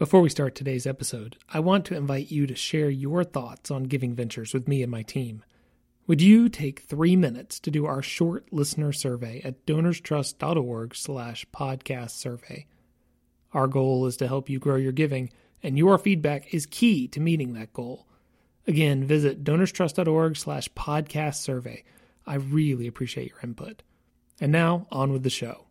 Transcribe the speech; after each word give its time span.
Before 0.00 0.22
we 0.22 0.30
start 0.30 0.54
today's 0.54 0.86
episode, 0.86 1.36
I 1.52 1.60
want 1.60 1.84
to 1.84 1.94
invite 1.94 2.30
you 2.30 2.46
to 2.46 2.54
share 2.54 2.88
your 2.88 3.22
thoughts 3.22 3.70
on 3.70 3.82
Giving 3.82 4.14
Ventures 4.14 4.54
with 4.54 4.66
me 4.66 4.82
and 4.82 4.90
my 4.90 5.02
team. 5.02 5.44
Would 6.06 6.22
you 6.22 6.48
take 6.48 6.80
three 6.80 7.16
minutes 7.16 7.60
to 7.60 7.70
do 7.70 7.84
our 7.84 8.00
short 8.00 8.50
listener 8.50 8.94
survey 8.94 9.42
at 9.44 9.66
donorstrust.org 9.66 10.96
slash 10.96 11.44
podcast 11.52 12.12
survey? 12.12 12.66
Our 13.52 13.66
goal 13.66 14.06
is 14.06 14.16
to 14.16 14.26
help 14.26 14.48
you 14.48 14.58
grow 14.58 14.76
your 14.76 14.92
giving, 14.92 15.28
and 15.62 15.76
your 15.76 15.98
feedback 15.98 16.54
is 16.54 16.64
key 16.64 17.06
to 17.08 17.20
meeting 17.20 17.52
that 17.52 17.74
goal. 17.74 18.06
Again, 18.66 19.04
visit 19.04 19.44
donorstrust.org 19.44 20.34
slash 20.38 20.70
podcast 20.70 21.42
survey. 21.42 21.84
I 22.26 22.36
really 22.36 22.86
appreciate 22.86 23.28
your 23.28 23.40
input. 23.42 23.82
And 24.40 24.50
now, 24.50 24.86
on 24.90 25.12
with 25.12 25.24
the 25.24 25.28
show. 25.28 25.66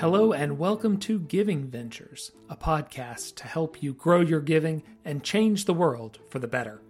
Hello, 0.00 0.32
and 0.32 0.60
welcome 0.60 0.96
to 0.98 1.18
Giving 1.18 1.66
Ventures, 1.66 2.30
a 2.48 2.56
podcast 2.56 3.34
to 3.34 3.48
help 3.48 3.82
you 3.82 3.92
grow 3.92 4.20
your 4.20 4.40
giving 4.40 4.84
and 5.04 5.24
change 5.24 5.64
the 5.64 5.74
world 5.74 6.20
for 6.28 6.38
the 6.38 6.46
better. 6.46 6.80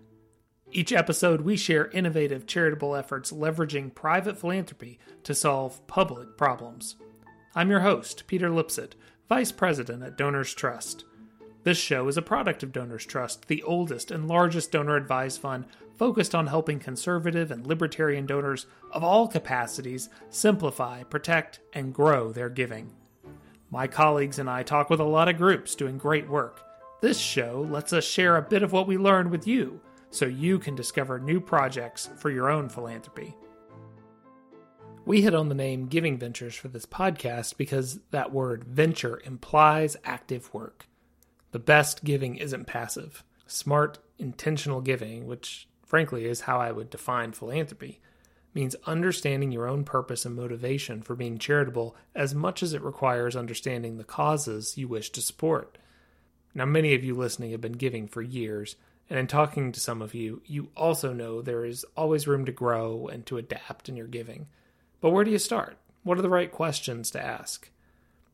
Each 0.73 0.93
episode, 0.93 1.41
we 1.41 1.57
share 1.57 1.89
innovative 1.93 2.47
charitable 2.47 2.95
efforts 2.95 3.33
leveraging 3.33 3.95
private 3.95 4.37
philanthropy 4.37 4.99
to 5.23 5.35
solve 5.35 5.87
public 5.87 6.37
problems. 6.37 6.97
I'm 7.55 7.71
your 7.71 7.81
host, 7.81 8.27
Peter 8.27 8.51
Lipsett, 8.51 8.95
Vice 9.27 9.53
President 9.53 10.03
at 10.03 10.19
Donors 10.19 10.53
Trust. 10.53 11.07
This 11.65 11.79
show 11.79 12.09
is 12.09 12.19
a 12.19 12.23
product 12.23 12.63
of 12.63 12.73
Donors 12.73 13.07
Trust, 13.07 13.49
the 13.49 13.63
oldest 13.63 14.11
and 14.11 14.29
largest 14.29 14.71
donor 14.71 14.97
advised 14.97 15.41
fund 15.41 15.65
focused 15.97 16.35
on 16.35 16.47
helping 16.47 16.79
conservative 16.79 17.51
and 17.51 17.67
libertarian 17.67 18.27
donors 18.27 18.67
of 18.93 19.03
all 19.03 19.27
capacities 19.27 20.11
simplify, 20.29 21.03
protect, 21.05 21.61
and 21.73 21.95
grow 21.95 22.33
their 22.33 22.51
giving. 22.51 22.93
My 23.71 23.87
colleagues 23.87 24.39
and 24.39 24.49
I 24.49 24.63
talk 24.63 24.89
with 24.89 25.01
a 25.01 25.05
lot 25.05 25.29
of 25.29 25.37
groups 25.37 25.75
doing 25.75 25.99
great 25.99 26.29
work. 26.29 26.63
This 27.03 27.19
show 27.19 27.67
lets 27.71 27.93
us 27.93 28.05
share 28.05 28.37
a 28.37 28.43
bit 28.43 28.63
of 28.63 28.73
what 28.73 28.87
we 28.87 28.97
learned 28.97 29.31
with 29.31 29.47
you 29.47 29.81
so 30.11 30.25
you 30.25 30.59
can 30.59 30.75
discover 30.75 31.19
new 31.19 31.39
projects 31.39 32.09
for 32.17 32.31
your 32.31 32.51
own 32.51 32.71
philanthropy. 32.71 33.37
We 35.05 35.21
hit 35.21 35.35
on 35.35 35.51
the 35.51 35.55
name 35.55 35.87
Giving 35.87 36.19
Ventures 36.19 36.55
for 36.55 36.69
this 36.69 36.87
podcast 36.87 37.59
because 37.59 38.01
that 38.11 38.33
word 38.33 38.65
venture 38.65 39.21
implies 39.25 39.97
active 40.03 40.53
work. 40.55 40.87
The 41.53 41.59
best 41.59 42.05
giving 42.05 42.37
isn't 42.37 42.67
passive. 42.67 43.23
Smart, 43.47 43.99
intentional 44.19 44.81
giving, 44.81 45.27
which 45.27 45.69
frankly 45.85 46.25
is 46.25 46.43
how 46.43 46.59
I 46.59 46.73
would 46.73 46.91
define 46.91 47.33
philanthropy, 47.33 48.01
means 48.55 48.75
understanding 48.87 49.53
your 49.53 49.69
own 49.69 49.85
purpose 49.85 50.25
and 50.25 50.35
motivation 50.35 51.03
for 51.03 51.15
being 51.15 51.39
charitable 51.39 51.95
as 52.15 52.35
much 52.35 52.63
as 52.63 52.73
it 52.73 52.83
requires 52.83 53.37
understanding 53.37 53.97
the 53.97 54.05
causes 54.05 54.77
you 54.77 54.89
wish 54.89 55.11
to 55.11 55.21
support. 55.21 55.79
Now, 56.55 56.65
many 56.65 56.95
of 56.95 57.05
you 57.05 57.15
listening 57.15 57.53
have 57.53 57.61
been 57.61 57.73
giving 57.73 58.09
for 58.09 58.23
years, 58.23 58.77
and 59.11 59.19
in 59.19 59.27
talking 59.27 59.73
to 59.73 59.81
some 59.81 60.03
of 60.03 60.15
you, 60.15 60.43
you 60.47 60.71
also 60.77 61.13
know 61.13 61.41
there 61.41 61.65
is 61.65 61.85
always 61.97 62.27
room 62.27 62.45
to 62.47 62.53
grow 62.53 63.07
and 63.09 63.25
to 63.27 63.37
adapt 63.37 63.89
in 63.89 63.97
your 63.97 64.07
giving. 64.07 64.49
But 65.01 65.11
where 65.11 65.25
do 65.25 65.31
you 65.31 65.39
start? 65.39 65.77
What 66.03 66.19
are 66.19 66.23
the 66.23 66.29
right 66.29 66.51
questions 66.51 67.11
to 67.13 67.25
ask? 67.25 67.71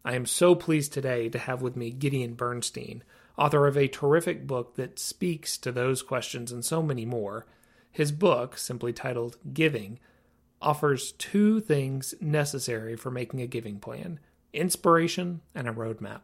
I 0.05 0.15
am 0.15 0.27
so 0.27 0.55
pleased 0.55 0.93
today 0.93 1.29
to 1.31 1.39
have 1.39 1.63
with 1.63 1.77
me 1.77 1.91
Gideon 1.91 2.35
Bernstein, 2.35 3.03
author 3.37 3.67
of 3.67 3.77
a 3.77 3.89
terrific 3.89 4.47
book 4.47 4.77
that 4.77 4.99
speaks 4.99 5.57
to 5.59 5.73
those 5.73 6.03
questions 6.03 6.53
and 6.53 6.65
so 6.65 6.83
many 6.83 7.05
more. 7.05 7.47
His 7.95 8.11
book, 8.11 8.59
simply 8.59 8.93
titled 8.93 9.37
Giving, 9.53 10.01
offers 10.61 11.13
two 11.13 11.61
things 11.61 12.13
necessary 12.21 12.97
for 12.97 13.09
making 13.09 13.41
a 13.41 13.47
giving 13.47 13.79
plan 13.79 14.19
inspiration 14.53 15.43
and 15.55 15.69
a 15.69 15.73
roadmap. 15.73 16.23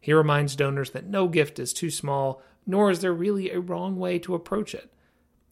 He 0.00 0.14
reminds 0.14 0.56
donors 0.56 0.90
that 0.90 1.06
no 1.06 1.28
gift 1.28 1.58
is 1.58 1.74
too 1.74 1.90
small, 1.90 2.42
nor 2.66 2.90
is 2.90 3.00
there 3.00 3.12
really 3.12 3.50
a 3.50 3.60
wrong 3.60 3.98
way 3.98 4.18
to 4.20 4.34
approach 4.34 4.74
it. 4.74 4.90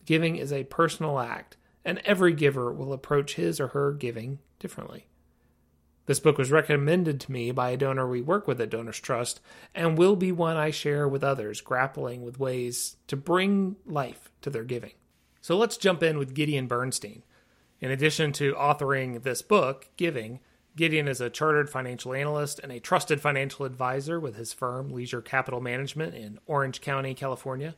Giving 0.06 0.36
is 0.36 0.54
a 0.54 0.64
personal 0.64 1.18
act, 1.18 1.58
and 1.84 1.98
every 1.98 2.32
giver 2.32 2.72
will 2.72 2.94
approach 2.94 3.34
his 3.34 3.60
or 3.60 3.68
her 3.68 3.92
giving 3.92 4.38
differently. 4.58 5.06
This 6.06 6.20
book 6.20 6.38
was 6.38 6.50
recommended 6.50 7.20
to 7.20 7.32
me 7.32 7.50
by 7.50 7.70
a 7.70 7.76
donor 7.76 8.08
we 8.08 8.22
work 8.22 8.48
with 8.48 8.58
at 8.60 8.70
Donors 8.70 9.00
Trust 9.00 9.40
and 9.74 9.98
will 9.98 10.16
be 10.16 10.32
one 10.32 10.56
I 10.56 10.70
share 10.70 11.06
with 11.06 11.22
others 11.22 11.60
grappling 11.60 12.22
with 12.22 12.40
ways 12.40 12.96
to 13.08 13.16
bring 13.16 13.76
life 13.84 14.30
to 14.40 14.48
their 14.48 14.64
giving. 14.64 14.92
So 15.42 15.58
let's 15.58 15.76
jump 15.76 16.02
in 16.02 16.18
with 16.18 16.34
Gideon 16.34 16.68
Bernstein. 16.68 17.24
In 17.80 17.90
addition 17.90 18.32
to 18.34 18.54
authoring 18.54 19.24
this 19.24 19.42
book, 19.42 19.88
Giving, 19.96 20.38
Gideon 20.76 21.08
is 21.08 21.20
a 21.20 21.28
chartered 21.28 21.68
financial 21.68 22.14
analyst 22.14 22.60
and 22.60 22.70
a 22.70 22.78
trusted 22.78 23.20
financial 23.20 23.66
advisor 23.66 24.20
with 24.20 24.36
his 24.36 24.52
firm, 24.52 24.90
Leisure 24.90 25.20
Capital 25.20 25.60
Management, 25.60 26.14
in 26.14 26.38
Orange 26.46 26.80
County, 26.80 27.12
California. 27.12 27.74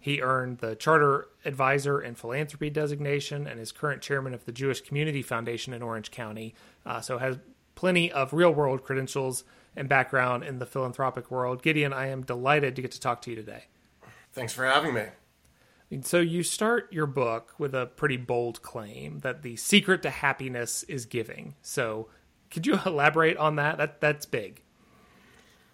He 0.00 0.22
earned 0.22 0.58
the 0.58 0.74
Chartered 0.74 1.26
Advisor 1.44 2.00
in 2.00 2.14
Philanthropy 2.14 2.70
designation 2.70 3.46
and 3.46 3.60
is 3.60 3.70
current 3.70 4.02
chairman 4.02 4.32
of 4.32 4.46
the 4.46 4.50
Jewish 4.50 4.80
Community 4.80 5.22
Foundation 5.22 5.74
in 5.74 5.82
Orange 5.82 6.10
County, 6.10 6.54
uh, 6.84 7.00
so 7.02 7.18
has 7.18 7.38
plenty 7.74 8.10
of 8.10 8.32
real 8.32 8.52
world 8.52 8.82
credentials 8.82 9.44
and 9.76 9.88
background 9.88 10.44
in 10.44 10.58
the 10.58 10.66
philanthropic 10.66 11.30
world. 11.30 11.62
Gideon, 11.62 11.92
I 11.92 12.08
am 12.08 12.22
delighted 12.22 12.74
to 12.74 12.82
get 12.82 12.90
to 12.92 13.00
talk 13.00 13.22
to 13.22 13.30
you 13.30 13.36
today. 13.36 13.66
Thanks 14.32 14.54
for 14.54 14.64
having 14.64 14.94
me. 14.94 15.04
So, 16.00 16.20
you 16.20 16.42
start 16.42 16.92
your 16.92 17.06
book 17.06 17.54
with 17.58 17.74
a 17.74 17.86
pretty 17.86 18.16
bold 18.16 18.62
claim 18.62 19.20
that 19.20 19.42
the 19.42 19.56
secret 19.56 20.02
to 20.02 20.10
happiness 20.10 20.82
is 20.84 21.04
giving. 21.04 21.54
So, 21.60 22.08
could 22.50 22.66
you 22.66 22.78
elaborate 22.86 23.36
on 23.36 23.56
that? 23.56 23.78
That 23.78 24.00
that's 24.00 24.26
big. 24.26 24.62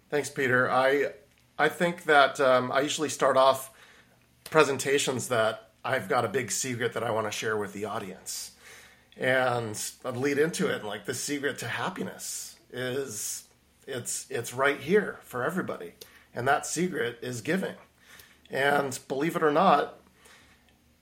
Thanks, 0.09 0.29
Peter. 0.29 0.69
I 0.69 1.13
I 1.57 1.69
think 1.69 2.03
that 2.05 2.39
um, 2.39 2.71
I 2.71 2.81
usually 2.81 3.09
start 3.09 3.37
off 3.37 3.71
presentations 4.49 5.27
that 5.27 5.69
I've 5.83 6.09
got 6.09 6.25
a 6.25 6.29
big 6.29 6.51
secret 6.51 6.93
that 6.93 7.03
I 7.03 7.11
want 7.11 7.27
to 7.27 7.31
share 7.31 7.57
with 7.57 7.73
the 7.73 7.85
audience 7.85 8.51
and 9.19 9.79
I'd 10.05 10.17
lead 10.17 10.37
into 10.37 10.67
it 10.67 10.83
like 10.83 11.05
the 11.05 11.13
secret 11.13 11.59
to 11.59 11.67
happiness 11.67 12.55
is 12.71 13.43
it's 13.85 14.25
it's 14.29 14.53
right 14.53 14.79
here 14.79 15.19
for 15.23 15.43
everybody 15.43 15.93
and 16.33 16.47
that 16.47 16.65
secret 16.65 17.19
is 17.21 17.41
giving 17.41 17.75
and 18.49 18.97
believe 19.07 19.35
it 19.35 19.43
or 19.43 19.51
not 19.51 19.98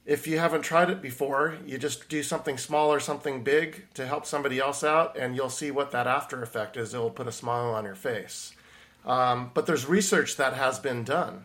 if 0.08 0.26
you 0.26 0.40
haven't 0.40 0.62
tried 0.62 0.90
it 0.90 1.02
before 1.02 1.58
you 1.66 1.78
just 1.78 2.08
do 2.08 2.24
something 2.24 2.58
small 2.58 2.94
or 2.94 3.00
something 3.00 3.44
big 3.44 3.86
to 3.94 4.08
help 4.08 4.26
somebody 4.26 4.58
else 4.58 4.82
out 4.82 5.18
and 5.18 5.36
you'll 5.36 5.50
see 5.50 5.70
what 5.70 5.92
that 5.92 6.08
after 6.08 6.42
effect 6.42 6.78
is. 6.78 6.94
It'll 6.94 7.10
put 7.10 7.28
a 7.28 7.32
smile 7.32 7.74
on 7.74 7.84
your 7.84 7.94
face. 7.94 8.54
Um, 9.06 9.52
but 9.54 9.66
there's 9.66 9.86
research 9.86 10.38
that 10.38 10.54
has 10.54 10.80
been 10.80 11.04
done 11.04 11.44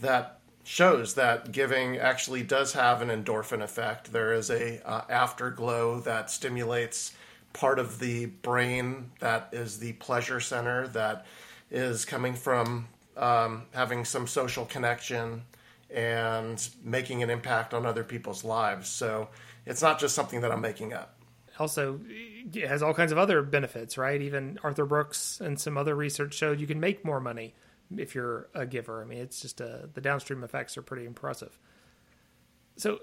that 0.00 0.40
shows 0.64 1.14
that 1.14 1.52
giving 1.52 1.98
actually 1.98 2.42
does 2.42 2.72
have 2.72 3.00
an 3.00 3.08
endorphin 3.08 3.62
effect. 3.62 4.12
There 4.12 4.32
is 4.32 4.50
a 4.50 4.84
uh, 4.84 5.02
afterglow 5.08 6.00
that 6.00 6.32
stimulates 6.32 7.12
part 7.52 7.78
of 7.78 8.00
the 8.00 8.26
brain 8.26 9.10
that 9.20 9.50
is 9.52 9.78
the 9.78 9.92
pleasure 9.94 10.40
center 10.40 10.88
that 10.88 11.26
is 11.70 12.04
coming 12.04 12.34
from 12.34 12.88
um, 13.16 13.66
having 13.72 14.04
some 14.04 14.26
social 14.26 14.64
connection 14.64 15.42
and 15.92 16.68
making 16.82 17.22
an 17.22 17.30
impact 17.30 17.74
on 17.74 17.86
other 17.86 18.04
people's 18.04 18.44
lives. 18.44 18.88
So 18.88 19.28
it's 19.66 19.82
not 19.82 19.98
just 19.98 20.14
something 20.14 20.40
that 20.40 20.52
I'm 20.52 20.60
making 20.60 20.92
up. 20.92 21.16
Also, 21.58 22.00
it 22.08 22.66
has 22.66 22.82
all 22.82 22.94
kinds 22.94 23.12
of 23.12 23.18
other 23.18 23.42
benefits, 23.42 23.98
right? 23.98 24.22
Even 24.22 24.58
Arthur 24.62 24.86
Brooks 24.86 25.40
and 25.40 25.60
some 25.60 25.76
other 25.76 25.94
research 25.94 26.34
showed 26.34 26.58
you 26.58 26.66
can 26.66 26.80
make 26.80 27.04
more 27.04 27.20
money 27.20 27.54
if 27.96 28.14
you're 28.14 28.48
a 28.54 28.64
giver. 28.64 29.02
I 29.02 29.04
mean, 29.04 29.18
it's 29.18 29.40
just 29.40 29.60
a, 29.60 29.88
the 29.92 30.00
downstream 30.00 30.42
effects 30.42 30.78
are 30.78 30.82
pretty 30.82 31.04
impressive. 31.04 31.58
So, 32.76 33.00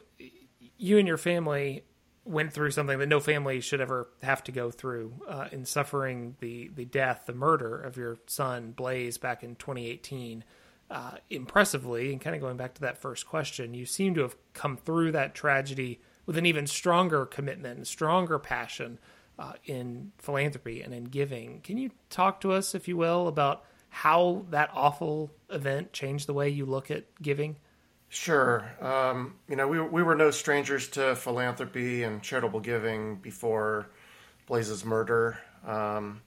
you 0.78 0.98
and 0.98 1.08
your 1.08 1.18
family 1.18 1.84
went 2.28 2.52
through 2.52 2.72
something 2.72 3.00
that 3.00 3.08
no 3.08 3.20
family 3.20 3.62
should 3.62 3.80
ever 3.80 4.10
have 4.22 4.44
to 4.44 4.52
go 4.52 4.70
through 4.70 5.14
uh, 5.28 5.48
in 5.52 5.66
suffering 5.66 6.36
the 6.40 6.70
the 6.70 6.86
death, 6.86 7.24
the 7.26 7.34
murder 7.34 7.80
of 7.80 7.96
your 7.96 8.18
son 8.28 8.72
Blaze 8.72 9.18
back 9.18 9.44
in 9.44 9.56
2018. 9.56 10.44
Uh, 10.90 11.18
impressively, 11.30 12.14
and 12.14 12.22
kind 12.22 12.34
of 12.34 12.42
going 12.42 12.56
back 12.56 12.74
to 12.74 12.80
that 12.80 12.98
first 12.98 13.28
question, 13.28 13.74
you 13.74 13.86
seem 13.86 14.16
to 14.16 14.22
have 14.22 14.38
come 14.54 14.78
through 14.78 15.12
that 15.12 15.36
tragedy 15.36 16.00
with 16.26 16.38
an 16.38 16.46
even 16.46 16.66
stronger 16.66 17.26
commitment 17.26 17.76
and 17.76 17.86
stronger 17.86 18.40
passion 18.40 18.98
uh, 19.38 19.52
in 19.66 20.14
philanthropy 20.18 20.82
and 20.82 20.94
in 20.94 21.04
giving. 21.04 21.60
Can 21.60 21.78
you 21.78 21.92
talk 22.10 22.40
to 22.40 22.54
us, 22.54 22.74
if 22.74 22.88
you 22.88 22.96
will, 22.96 23.28
about 23.28 23.66
how 23.90 24.46
that 24.50 24.70
awful 24.74 25.30
event 25.50 25.92
changed 25.92 26.26
the 26.26 26.34
way 26.34 26.48
you 26.48 26.66
look 26.66 26.90
at 26.90 27.04
giving? 27.22 27.58
Sure. 28.10 28.72
Um, 28.80 29.36
you 29.50 29.58
know, 29.58 29.68
we, 29.68 29.82
we 29.82 30.04
were 30.04 30.16
no 30.16 30.32
strangers 30.32 30.88
to 30.90 31.16
philanthropy 31.16 32.04
and 32.04 32.24
charitable 32.24 32.62
giving 32.62 33.18
before 33.18 33.90
Blaze's 34.48 34.86
murder. 34.86 35.38
Um, 35.66 36.22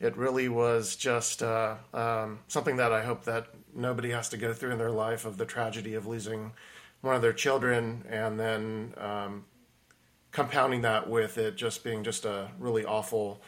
it 0.00 0.16
really 0.16 0.48
was 0.48 0.96
just 0.96 1.42
uh, 1.42 1.76
um, 1.94 2.40
something 2.48 2.76
that 2.76 2.92
I 2.92 3.04
hope 3.04 3.24
that 3.24 3.46
nobody 3.74 4.10
has 4.10 4.28
to 4.30 4.36
go 4.36 4.52
through 4.52 4.72
in 4.72 4.78
their 4.78 4.90
life 4.90 5.24
of 5.24 5.36
the 5.36 5.46
tragedy 5.46 5.94
of 5.94 6.06
losing 6.06 6.52
one 7.00 7.14
of 7.14 7.22
their 7.22 7.32
children 7.32 8.04
and 8.08 8.38
then 8.38 8.94
um, 8.98 9.44
compounding 10.32 10.82
that 10.82 11.08
with 11.08 11.38
it 11.38 11.56
just 11.56 11.82
being 11.82 12.04
just 12.04 12.24
a 12.24 12.48
really 12.58 12.84
awful 12.84 13.40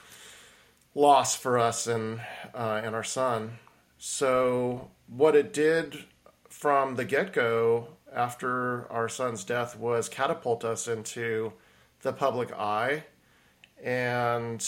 loss 0.94 1.34
for 1.36 1.58
us 1.58 1.86
and 1.86 2.20
uh, 2.54 2.80
and 2.82 2.94
our 2.94 3.04
son. 3.04 3.58
So 3.98 4.90
what 5.06 5.36
it 5.36 5.52
did 5.52 6.04
from 6.48 6.96
the 6.96 7.04
get 7.04 7.32
go 7.32 7.88
after 8.14 8.90
our 8.90 9.08
son's 9.08 9.44
death 9.44 9.78
was 9.78 10.08
catapult 10.08 10.64
us 10.64 10.88
into 10.88 11.52
the 12.02 12.12
public 12.12 12.52
eye, 12.52 13.04
and 13.82 14.66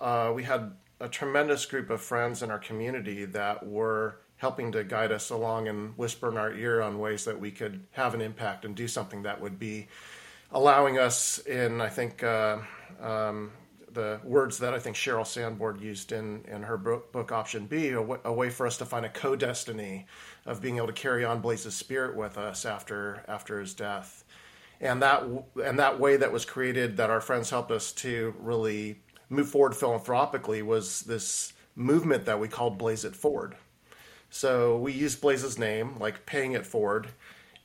uh, 0.00 0.32
we 0.34 0.44
had 0.44 0.72
a 1.00 1.08
tremendous 1.08 1.66
group 1.66 1.90
of 1.90 2.00
friends 2.00 2.42
in 2.42 2.50
our 2.50 2.58
community 2.58 3.24
that 3.24 3.66
were 3.66 4.18
helping 4.42 4.72
to 4.72 4.82
guide 4.82 5.12
us 5.12 5.30
along 5.30 5.68
and 5.68 5.96
whisper 5.96 6.28
in 6.28 6.36
our 6.36 6.52
ear 6.52 6.82
on 6.82 6.98
ways 6.98 7.24
that 7.24 7.38
we 7.38 7.48
could 7.48 7.80
have 7.92 8.12
an 8.12 8.20
impact 8.20 8.64
and 8.64 8.74
do 8.74 8.88
something 8.88 9.22
that 9.22 9.40
would 9.40 9.56
be 9.56 9.86
allowing 10.50 10.98
us 10.98 11.38
in, 11.38 11.80
I 11.80 11.88
think, 11.88 12.24
uh, 12.24 12.58
um, 13.00 13.52
the 13.92 14.20
words 14.24 14.58
that 14.58 14.74
I 14.74 14.80
think 14.80 14.96
Sheryl 14.96 15.24
Sandberg 15.24 15.80
used 15.80 16.10
in, 16.10 16.44
in 16.48 16.64
her 16.64 16.76
book, 16.76 17.12
book 17.12 17.30
Option 17.30 17.66
B, 17.66 17.90
a, 17.90 17.92
w- 17.92 18.20
a 18.24 18.32
way 18.32 18.50
for 18.50 18.66
us 18.66 18.76
to 18.78 18.84
find 18.84 19.06
a 19.06 19.10
co-destiny 19.10 20.06
of 20.44 20.60
being 20.60 20.78
able 20.78 20.88
to 20.88 20.92
carry 20.92 21.24
on 21.24 21.40
Blaze's 21.40 21.76
spirit 21.76 22.16
with 22.16 22.36
us 22.36 22.66
after 22.66 23.22
after 23.28 23.60
his 23.60 23.74
death, 23.74 24.24
and 24.80 25.00
that 25.02 25.22
and 25.64 25.78
that 25.78 26.00
way 26.00 26.16
that 26.16 26.32
was 26.32 26.44
created 26.44 26.96
that 26.96 27.10
our 27.10 27.20
friends 27.20 27.48
helped 27.50 27.70
us 27.70 27.92
to 27.92 28.34
really 28.40 28.98
move 29.28 29.48
forward 29.48 29.76
philanthropically 29.76 30.62
was 30.62 31.02
this 31.02 31.52
movement 31.76 32.24
that 32.24 32.40
we 32.40 32.48
called 32.48 32.76
Blaze 32.76 33.04
It 33.04 33.14
Forward. 33.14 33.54
So 34.34 34.78
we 34.78 34.92
used 34.92 35.20
Blaze's 35.20 35.58
name, 35.58 35.98
like 36.00 36.24
paying 36.24 36.52
it 36.52 36.64
forward, 36.64 37.08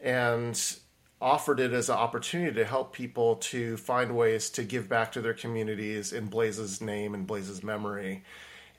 and 0.02 0.62
offered 1.22 1.62
it 1.62 1.72
as 1.72 1.88
an 1.88 1.96
opportunity 1.96 2.54
to 2.56 2.66
help 2.66 2.92
people 2.92 3.38
to 3.38 3.78
find 3.78 4.18
ways 4.18 4.50
to 4.50 4.64
give 4.64 4.90
back 4.90 5.14
to 5.14 5.22
their 5.22 5.34
communities 5.34 6.12
in 6.12 6.28
Blaze's 6.28 6.82
name 6.82 7.14
and 7.14 7.26
Blaze's 7.26 7.64
memory. 7.64 8.22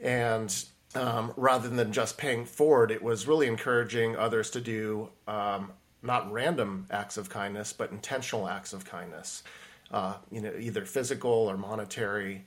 And 0.01 0.55
um, 0.95 1.33
rather 1.35 1.71
than 1.71 1.91
just 1.91 2.19
paying 2.19 2.45
forward, 2.45 2.91
it 2.91 3.03
was 3.03 3.27
really 3.27 3.47
encouraging 3.47 4.17
others 4.17 4.51
to 4.51 4.61
do 4.61 5.09
um, 5.27 5.73
not 6.03 6.31
random 6.31 6.87
acts 6.91 7.17
of 7.17 7.31
kindness, 7.31 7.73
but 7.73 7.91
intentional 7.91 8.49
acts 8.49 8.75
of 8.75 8.85
kindness. 8.85 9.43
Uh, 9.91 10.13
you 10.31 10.43
know, 10.43 10.53
either 10.61 10.85
physical 10.85 11.33
or 11.33 11.57
monetary. 11.57 12.45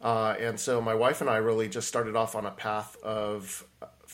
Uh, 0.00 0.34
and 0.40 0.58
so 0.58 0.80
my 0.80 0.96
wife 0.96 1.20
and 1.20 1.30
I 1.30 1.36
really 1.36 1.68
just 1.68 1.86
started 1.86 2.16
off 2.16 2.34
on 2.34 2.44
a 2.44 2.50
path 2.50 2.96
of 3.04 3.64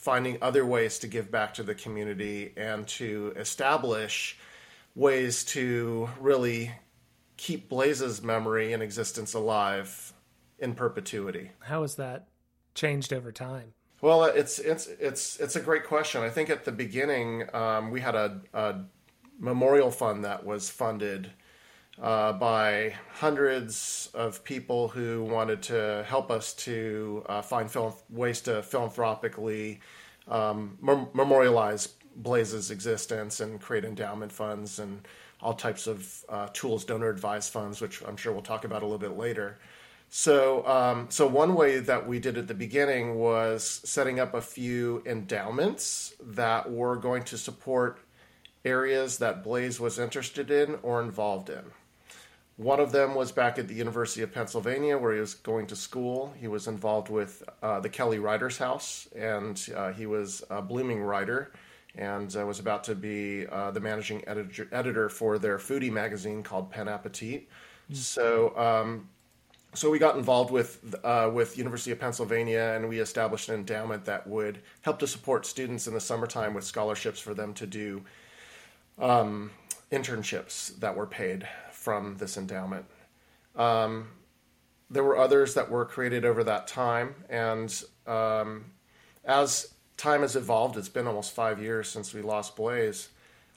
finding 0.06 0.38
other 0.40 0.64
ways 0.64 1.00
to 1.00 1.08
give 1.08 1.32
back 1.32 1.52
to 1.52 1.64
the 1.64 1.74
community 1.74 2.52
and 2.56 2.86
to 2.86 3.32
establish 3.34 4.38
ways 4.94 5.42
to 5.42 6.08
really 6.20 6.70
keep 7.36 7.68
Blaze's 7.68 8.22
memory 8.22 8.72
and 8.72 8.84
existence 8.84 9.34
alive 9.34 10.12
in 10.60 10.76
perpetuity. 10.76 11.50
How 11.58 11.82
has 11.82 11.96
that 11.96 12.28
changed 12.76 13.12
over 13.12 13.32
time? 13.32 13.72
Well, 14.00 14.22
it's 14.26 14.60
it's 14.60 14.86
it's 14.86 15.40
it's 15.40 15.56
a 15.56 15.60
great 15.60 15.82
question. 15.82 16.22
I 16.22 16.30
think 16.30 16.50
at 16.50 16.64
the 16.64 16.70
beginning 16.70 17.52
um, 17.52 17.90
we 17.90 18.00
had 18.00 18.14
a, 18.14 18.40
a, 18.54 18.76
memorial 19.40 19.90
fund 19.90 20.24
that 20.24 20.46
was 20.46 20.70
funded 20.70 21.32
uh, 22.00 22.32
by 22.34 22.94
hundreds 23.14 24.10
of 24.14 24.44
people 24.44 24.88
who 24.88 25.24
wanted 25.24 25.62
to 25.62 26.04
help 26.08 26.30
us 26.30 26.52
to 26.54 27.24
uh, 27.28 27.42
find 27.42 27.70
phil- 27.70 27.98
ways 28.10 28.40
to 28.42 28.62
philanthropically 28.62 29.80
um, 30.28 30.76
mem- 30.80 31.08
memorialize 31.14 31.94
Blaze's 32.16 32.70
existence 32.70 33.40
and 33.40 33.60
create 33.60 33.84
endowment 33.84 34.32
funds 34.32 34.78
and 34.78 35.06
all 35.40 35.54
types 35.54 35.86
of 35.86 36.24
uh, 36.28 36.48
tools, 36.52 36.84
donor 36.84 37.10
advised 37.10 37.52
funds, 37.52 37.80
which 37.80 38.02
I'm 38.02 38.16
sure 38.16 38.32
we'll 38.32 38.42
talk 38.42 38.64
about 38.64 38.82
a 38.82 38.86
little 38.86 38.98
bit 38.98 39.16
later. 39.16 39.58
So, 40.08 40.66
um, 40.66 41.06
so 41.10 41.26
one 41.26 41.54
way 41.54 41.78
that 41.80 42.06
we 42.06 42.18
did 42.20 42.38
at 42.38 42.46
the 42.46 42.54
beginning 42.54 43.16
was 43.16 43.64
setting 43.84 44.20
up 44.20 44.34
a 44.34 44.40
few 44.40 45.02
endowments 45.04 46.14
that 46.22 46.70
were 46.70 46.96
going 46.96 47.24
to 47.24 47.38
support 47.38 47.98
areas 48.64 49.18
that 49.18 49.42
Blaze 49.42 49.78
was 49.78 49.98
interested 49.98 50.50
in 50.50 50.78
or 50.82 51.02
involved 51.02 51.50
in. 51.50 51.64
One 52.56 52.80
of 52.80 52.90
them 52.90 53.14
was 53.14 53.32
back 53.32 53.58
at 53.58 53.68
the 53.68 53.74
University 53.74 54.22
of 54.22 54.32
Pennsylvania, 54.32 54.96
where 54.96 55.12
he 55.12 55.20
was 55.20 55.34
going 55.34 55.66
to 55.66 55.76
school. 55.76 56.32
He 56.38 56.48
was 56.48 56.68
involved 56.68 57.10
with 57.10 57.42
uh, 57.62 57.80
the 57.80 57.90
Kelly 57.90 58.18
Writers 58.18 58.56
House, 58.56 59.08
and 59.14 59.60
uh, 59.76 59.92
he 59.92 60.06
was 60.06 60.42
a 60.48 60.62
blooming 60.62 61.02
writer 61.02 61.52
and 61.96 62.34
uh, 62.36 62.44
was 62.46 62.58
about 62.58 62.84
to 62.84 62.94
be 62.94 63.46
uh, 63.46 63.70
the 63.70 63.80
managing 63.80 64.26
editor, 64.26 64.68
editor 64.72 65.08
for 65.08 65.38
their 65.38 65.58
foodie 65.58 65.90
magazine 65.90 66.42
called 66.42 66.70
Penn 66.70 66.86
Appétit. 66.86 67.42
Mm-hmm. 67.42 67.94
So, 67.94 68.56
um, 68.58 69.08
so 69.74 69.90
we 69.90 69.98
got 69.98 70.16
involved 70.16 70.50
with 70.50 70.94
uh, 71.04 71.30
with 71.32 71.58
University 71.58 71.90
of 71.90 72.00
Pennsylvania, 72.00 72.72
and 72.74 72.88
we 72.88 73.00
established 73.00 73.48
an 73.48 73.54
endowment 73.54 74.04
that 74.06 74.26
would 74.26 74.60
help 74.82 74.98
to 75.00 75.06
support 75.06 75.44
students 75.46 75.86
in 75.86 75.94
the 75.94 76.00
summertime 76.00 76.54
with 76.54 76.64
scholarships 76.64 77.20
for 77.20 77.34
them 77.34 77.52
to 77.54 77.66
do 77.66 78.02
um, 78.98 79.50
internships 79.92 80.78
that 80.80 80.96
were 80.96 81.06
paid 81.06 81.46
from 81.86 82.16
this 82.16 82.36
endowment. 82.36 82.84
Um, 83.54 84.08
there 84.90 85.04
were 85.04 85.16
others 85.16 85.54
that 85.54 85.70
were 85.70 85.84
created 85.84 86.24
over 86.24 86.42
that 86.42 86.66
time, 86.66 87.14
and 87.30 87.72
um, 88.08 88.72
as 89.24 89.72
time 89.96 90.22
has 90.22 90.34
evolved, 90.34 90.76
it's 90.76 90.88
been 90.88 91.06
almost 91.06 91.32
five 91.32 91.62
years 91.62 91.88
since 91.88 92.12
we 92.12 92.22
lost 92.22 92.56
Blaze. 92.56 93.10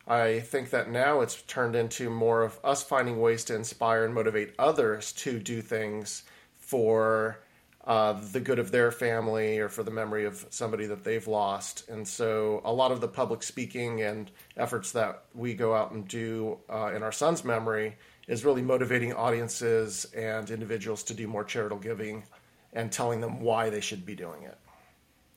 I 0.08 0.42
think 0.42 0.70
that 0.70 0.92
now 0.92 1.22
it's 1.22 1.42
turned 1.42 1.76
into 1.76 2.12
more 2.12 2.44
of 2.44 2.60
us 2.64 2.84
finding 2.84 3.20
ways 3.20 3.44
to 3.46 3.56
inspire 3.56 4.06
and 4.06 4.14
motivate 4.14 4.54
others 4.60 5.12
to 5.14 5.40
do 5.40 5.64
things 5.64 6.22
for 6.60 7.40
uh, 7.86 8.14
the 8.14 8.40
good 8.40 8.60
of 8.60 8.70
their 8.70 8.92
family 8.92 9.58
or 9.58 9.70
for 9.70 9.81
the 9.81 9.90
memory 9.90 10.26
of 10.26 10.46
somebody 10.52 10.86
that 10.86 11.04
they've 11.04 11.28
lost. 11.28 11.90
And 11.90 12.08
so 12.08 12.62
a 12.64 12.72
lot 12.72 12.92
of 12.92 13.02
the 13.02 13.08
public 13.08 13.42
speaking 13.42 14.04
and 14.04 14.30
efforts 14.56 14.92
that 14.92 15.24
we 15.34 15.56
go 15.56 15.74
out 15.74 15.94
and 15.94 16.08
do 16.08 16.60
uh, 16.70 16.92
in 16.96 17.02
our 17.02 17.12
son's 17.12 17.44
memory 17.44 17.98
is 18.30 18.46
really 18.46 18.62
motivating 18.62 19.12
audiences 19.12 20.06
and 20.16 20.50
individuals 20.52 21.04
to 21.04 21.16
do 21.16 21.28
more 21.28 21.44
charitable 21.44 21.81
giving 21.81 22.24
and 22.72 22.92
telling 22.92 23.20
them 23.20 23.42
why 23.42 23.72
they 23.72 23.81
should 23.81 24.06
be 24.06 24.16
doing 24.16 24.44
it. 24.44 24.56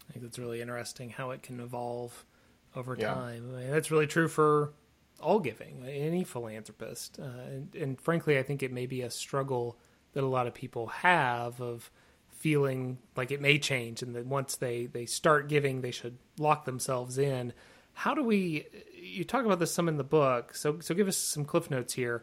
I 0.08 0.12
think 0.12 0.24
that's 0.26 0.38
really 0.38 0.60
interesting 0.60 1.08
how 1.08 1.30
it 1.30 1.42
can 1.42 1.58
evolve 1.58 2.26
over 2.76 2.94
yeah. 2.96 3.14
time. 3.14 3.50
I 3.56 3.60
mean, 3.60 3.70
that's 3.70 3.90
really 3.90 4.06
true 4.06 4.28
for 4.28 4.74
all 5.20 5.40
giving, 5.40 5.86
any 5.88 6.22
philanthropist. 6.22 7.18
Uh, 7.18 7.24
and, 7.46 7.74
and, 7.74 8.00
frankly, 8.00 8.38
I 8.38 8.42
think 8.42 8.62
it 8.62 8.72
may 8.72 8.84
be 8.84 9.00
a 9.00 9.10
struggle 9.10 9.78
that 10.12 10.22
a 10.22 10.26
lot 10.26 10.46
of 10.46 10.52
people 10.52 10.88
have 10.88 11.62
of 11.62 11.90
feeling 12.28 12.98
like 13.16 13.30
it 13.30 13.40
may 13.40 13.58
change 13.58 14.02
and 14.02 14.14
that 14.14 14.26
once 14.26 14.56
they, 14.56 14.84
they 14.84 15.06
start 15.06 15.48
giving, 15.48 15.80
they 15.80 15.92
should 15.92 16.18
lock 16.38 16.66
themselves 16.66 17.16
in. 17.16 17.54
How 17.94 18.14
do 18.14 18.22
we, 18.22 18.66
you 19.00 19.24
talk 19.24 19.46
about 19.46 19.60
this 19.60 19.72
some 19.72 19.88
in 19.88 19.96
the 19.96 20.04
book, 20.04 20.54
so, 20.54 20.80
so 20.80 20.94
give 20.94 21.08
us 21.08 21.16
some 21.16 21.46
cliff 21.46 21.70
notes 21.70 21.94
here 21.94 22.22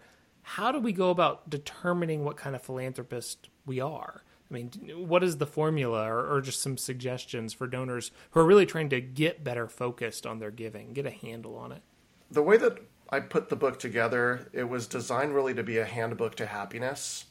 how 0.50 0.72
do 0.72 0.80
we 0.80 0.92
go 0.92 1.12
about 1.12 1.48
determining 1.48 2.24
what 2.24 2.36
kind 2.36 2.56
of 2.56 2.64
philanthropist 2.64 3.50
we 3.68 3.80
are? 3.80 4.24
I 4.50 4.54
mean, 4.54 4.72
what 4.96 5.24
is 5.24 5.38
the 5.38 5.46
formula 5.46 6.12
or, 6.12 6.26
or, 6.26 6.42
just 6.42 6.60
some 6.60 6.76
suggestions 6.76 7.54
for 7.54 7.68
donors 7.68 8.10
who 8.32 8.40
are 8.40 8.46
really 8.46 8.66
trying 8.66 8.90
to 8.90 9.00
get 9.00 9.44
better 9.44 9.68
focused 9.68 10.26
on 10.26 10.40
their 10.40 10.50
giving, 10.50 10.94
get 10.94 11.06
a 11.06 11.12
handle 11.12 11.56
on 11.56 11.72
it? 11.72 11.84
The 12.32 12.42
way 12.42 12.58
that 12.58 12.80
I 13.12 13.20
put 13.20 13.50
the 13.50 13.56
book 13.56 13.78
together, 13.78 14.50
it 14.52 14.68
was 14.68 14.88
designed 14.88 15.36
really 15.36 15.54
to 15.54 15.62
be 15.62 15.78
a 15.78 15.86
handbook 15.86 16.34
to 16.38 16.48
happiness. 16.48 17.26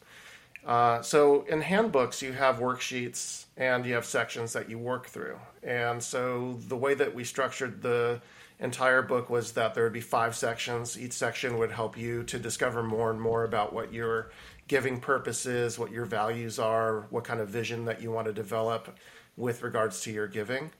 Uh, 0.64 1.02
so 1.02 1.42
in 1.48 1.60
handbooks, 1.60 2.22
you 2.22 2.32
have 2.34 2.60
worksheets 2.60 3.46
and 3.56 3.84
you 3.84 3.94
have 3.94 4.04
sections 4.04 4.52
that 4.52 4.70
you 4.70 4.78
work 4.78 5.06
through. 5.06 5.40
And 5.64 6.00
so 6.00 6.56
the 6.68 6.76
way 6.76 6.94
that 6.94 7.12
we 7.12 7.25
structured 7.25 7.82
the 7.82 8.20
entire 8.61 9.03
book 9.03 9.31
was 9.31 9.53
that 9.53 9.75
there 9.75 9.85
would 9.85 9.93
be 9.93 10.00
five 10.00 10.35
sections. 10.35 10.99
Each 10.99 11.12
section 11.12 11.59
would 11.59 11.71
help 11.71 11.97
you 11.97 12.25
to 12.25 12.38
discover 12.38 12.83
more 12.83 13.11
and 13.11 13.21
more 13.21 13.45
about 13.45 13.73
what 13.73 13.93
your 13.93 14.31
giving 14.67 15.00
purpose 15.00 15.47
is, 15.47 15.79
what 15.79 15.93
your 15.93 16.05
values 16.05 16.59
are, 16.59 17.07
what 17.11 17.25
kind 17.25 17.41
of 17.41 17.49
vision 17.49 17.87
that 17.87 18.03
you 18.03 18.11
want 18.11 18.27
to 18.27 18.33
develop 18.33 18.97
with 19.37 19.62
regards 19.62 20.03
to 20.03 20.12
your 20.12 20.27
giving. 20.27 20.71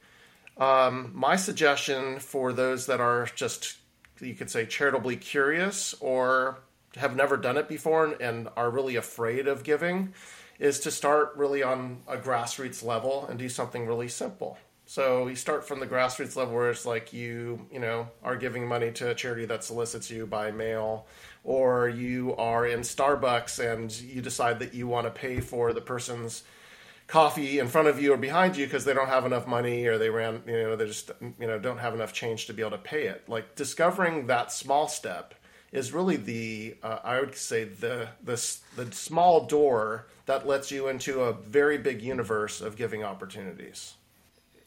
Um, 0.57 1.11
my 1.13 1.37
suggestion 1.37 2.19
for 2.19 2.51
those 2.51 2.85
that 2.87 2.99
are 2.99 3.27
just, 3.33 3.77
you 4.19 4.35
could 4.35 4.49
say, 4.49 4.65
charitably 4.65 5.15
curious 5.15 5.95
or 6.01 6.59
have 6.95 7.15
never 7.15 7.37
done 7.37 7.57
it 7.57 7.69
before 7.69 8.05
and, 8.05 8.21
and 8.21 8.49
are 8.57 8.69
really 8.69 8.97
afraid 8.97 9.47
of 9.47 9.63
giving 9.63 10.13
is 10.59 10.81
to 10.81 10.91
start 10.91 11.33
really 11.37 11.63
on 11.63 12.01
a 12.07 12.17
grassroots 12.17 12.83
level 12.83 13.25
and 13.27 13.39
do 13.39 13.47
something 13.47 13.87
really 13.87 14.09
simple. 14.09 14.57
So 14.89 15.27
you 15.27 15.35
start 15.35 15.67
from 15.67 15.79
the 15.79 15.85
grassroots 15.85 16.35
level 16.35 16.55
where 16.55 16.71
it's 16.71 16.83
like 16.83 17.13
you, 17.13 17.63
you 17.71 17.77
know, 17.77 18.07
are 18.23 18.35
giving 18.35 18.67
money 18.67 18.91
to 18.93 19.11
a 19.11 19.13
charity 19.13 19.45
that 19.45 19.63
solicits 19.63 20.09
you 20.09 20.25
by 20.25 20.49
mail, 20.49 21.05
or 21.43 21.87
you 21.87 22.35
are 22.37 22.65
in 22.65 22.79
Starbucks 22.79 23.59
and 23.63 23.91
you 24.01 24.19
decide 24.19 24.57
that 24.57 24.73
you 24.73 24.87
want 24.87 25.05
to 25.05 25.11
pay 25.11 25.41
for 25.41 25.73
the 25.73 25.79
person's 25.79 26.41
coffee 27.05 27.59
in 27.59 27.67
front 27.67 27.87
of 27.87 28.01
you 28.01 28.13
or 28.13 28.17
behind 28.17 28.57
you 28.57 28.65
because 28.65 28.83
they 28.83 28.95
don't 28.95 29.09
have 29.09 29.27
enough 29.27 29.45
money 29.45 29.85
or 29.85 29.99
they 29.99 30.09
ran, 30.09 30.41
you 30.47 30.53
know, 30.53 30.75
they 30.75 30.87
just, 30.87 31.11
you 31.39 31.45
know, 31.45 31.59
don't 31.59 31.77
have 31.77 31.93
enough 31.93 32.11
change 32.11 32.47
to 32.47 32.53
be 32.53 32.63
able 32.63 32.71
to 32.71 32.79
pay 32.79 33.03
it. 33.03 33.29
Like 33.29 33.53
discovering 33.55 34.25
that 34.25 34.51
small 34.51 34.87
step 34.87 35.35
is 35.71 35.93
really 35.93 36.15
the 36.15 36.77
uh, 36.81 36.97
I 37.03 37.19
would 37.19 37.35
say 37.35 37.65
the 37.65 38.07
the 38.23 38.43
the 38.75 38.91
small 38.91 39.45
door 39.45 40.07
that 40.25 40.47
lets 40.47 40.71
you 40.71 40.87
into 40.87 41.21
a 41.21 41.33
very 41.33 41.77
big 41.77 42.01
universe 42.01 42.59
of 42.59 42.75
giving 42.75 43.03
opportunities. 43.03 43.93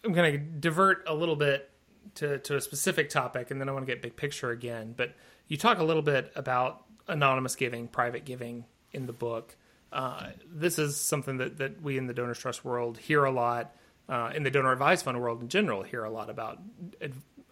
I'm 0.05 0.13
going 0.13 0.33
to 0.33 0.39
divert 0.39 1.05
a 1.07 1.15
little 1.15 1.37
bit 1.37 1.71
to 2.17 2.39
to 2.41 2.57
a 2.57 2.61
specific 2.61 3.11
topic, 3.11 3.51
and 3.51 3.61
then 3.61 3.69
I 3.69 3.73
want 3.73 3.87
to 3.87 3.93
get 3.93 4.03
big 4.03 4.17
picture 4.17 4.51
again. 4.51 4.95
But 4.97 5.15
you 5.49 5.57
talk 5.57 5.79
a 5.79 5.85
little 5.85 6.03
bit 6.03 6.33
about 6.35 6.85
anonymous 7.09 7.57
giving, 7.57 7.89
private 7.89 8.25
giving 8.25 8.65
in 8.93 9.07
the 9.07 9.13
book. 9.13 9.57
Uh, 9.93 10.31
this 10.51 10.79
is 10.79 10.97
something 10.97 11.37
that, 11.37 11.59
that 11.59 11.83
we 11.83 11.99
in 11.99 12.07
the 12.07 12.15
Donors 12.15 12.39
Trust 12.39 12.65
world 12.65 12.99
hear 12.99 13.25
a 13.25 13.31
lot. 13.31 13.75
Uh, 14.09 14.33
in 14.35 14.43
the 14.43 14.51
donor 14.51 14.73
advised 14.73 15.05
fund 15.05 15.21
world 15.21 15.41
in 15.41 15.49
general, 15.49 15.83
hear 15.83 16.03
a 16.03 16.11
lot 16.11 16.29
about 16.29 16.59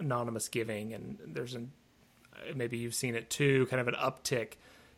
anonymous 0.00 0.48
giving, 0.48 0.92
and 0.92 1.18
there's 1.26 1.54
an 1.54 1.70
maybe 2.54 2.78
you've 2.78 2.94
seen 2.94 3.14
it 3.14 3.30
too, 3.30 3.66
kind 3.66 3.80
of 3.80 3.88
an 3.88 3.94
uptick 3.94 4.54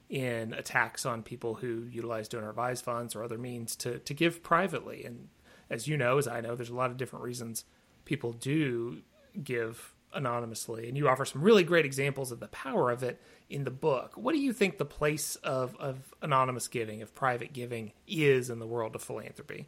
in 0.08 0.52
attacks 0.54 1.06
on 1.06 1.22
people 1.22 1.54
who 1.54 1.86
utilize 1.90 2.28
donor 2.28 2.50
advised 2.50 2.84
funds 2.84 3.14
or 3.14 3.22
other 3.22 3.38
means 3.38 3.76
to 3.76 3.98
to 4.00 4.14
give 4.14 4.42
privately. 4.42 5.04
And 5.04 5.28
as 5.72 5.88
you 5.88 5.96
know, 5.96 6.18
as 6.18 6.28
I 6.28 6.42
know, 6.42 6.54
there's 6.54 6.68
a 6.68 6.74
lot 6.74 6.90
of 6.90 6.98
different 6.98 7.24
reasons 7.24 7.64
people 8.04 8.32
do 8.32 8.98
give 9.42 9.94
anonymously, 10.12 10.86
and 10.86 10.98
you 10.98 11.08
offer 11.08 11.24
some 11.24 11.40
really 11.40 11.64
great 11.64 11.86
examples 11.86 12.30
of 12.30 12.40
the 12.40 12.48
power 12.48 12.90
of 12.90 13.02
it 13.02 13.18
in 13.48 13.64
the 13.64 13.70
book. 13.70 14.12
What 14.14 14.34
do 14.34 14.38
you 14.38 14.52
think 14.52 14.76
the 14.76 14.84
place 14.84 15.36
of, 15.36 15.74
of 15.76 16.14
anonymous 16.20 16.68
giving, 16.68 17.00
of 17.00 17.14
private 17.14 17.54
giving, 17.54 17.92
is 18.06 18.50
in 18.50 18.58
the 18.58 18.66
world 18.66 18.94
of 18.94 19.02
philanthropy? 19.02 19.66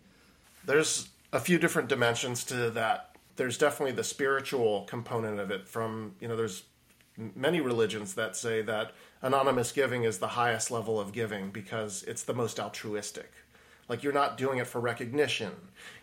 There's 0.67 1.09
a 1.33 1.41
few 1.41 1.59
different 1.59 1.89
dimensions 1.89 2.45
to 2.45 2.71
that. 2.71 3.17
There's 3.37 3.57
definitely 3.57 3.95
the 3.95 4.05
spiritual 4.05 4.83
component 4.83 5.41
of 5.41 5.51
it. 5.51 5.67
From 5.67 6.17
you 6.21 6.29
know, 6.29 6.37
there's 6.37 6.65
many 7.17 7.61
religions 7.61 8.15
that 8.15 8.37
say 8.37 8.61
that 8.63 8.93
anonymous 9.23 9.73
giving 9.73 10.05
is 10.05 10.19
the 10.19 10.29
highest 10.29 10.71
level 10.71 11.01
of 11.01 11.13
giving 11.13 11.51
because 11.51 12.03
it's 12.03 12.25
the 12.25 12.35
most 12.35 12.61
altruistic. 12.61 13.33
Like 13.89 14.03
you're 14.03 14.13
not 14.13 14.37
doing 14.37 14.59
it 14.59 14.67
for 14.67 14.81
recognition. 14.81 15.53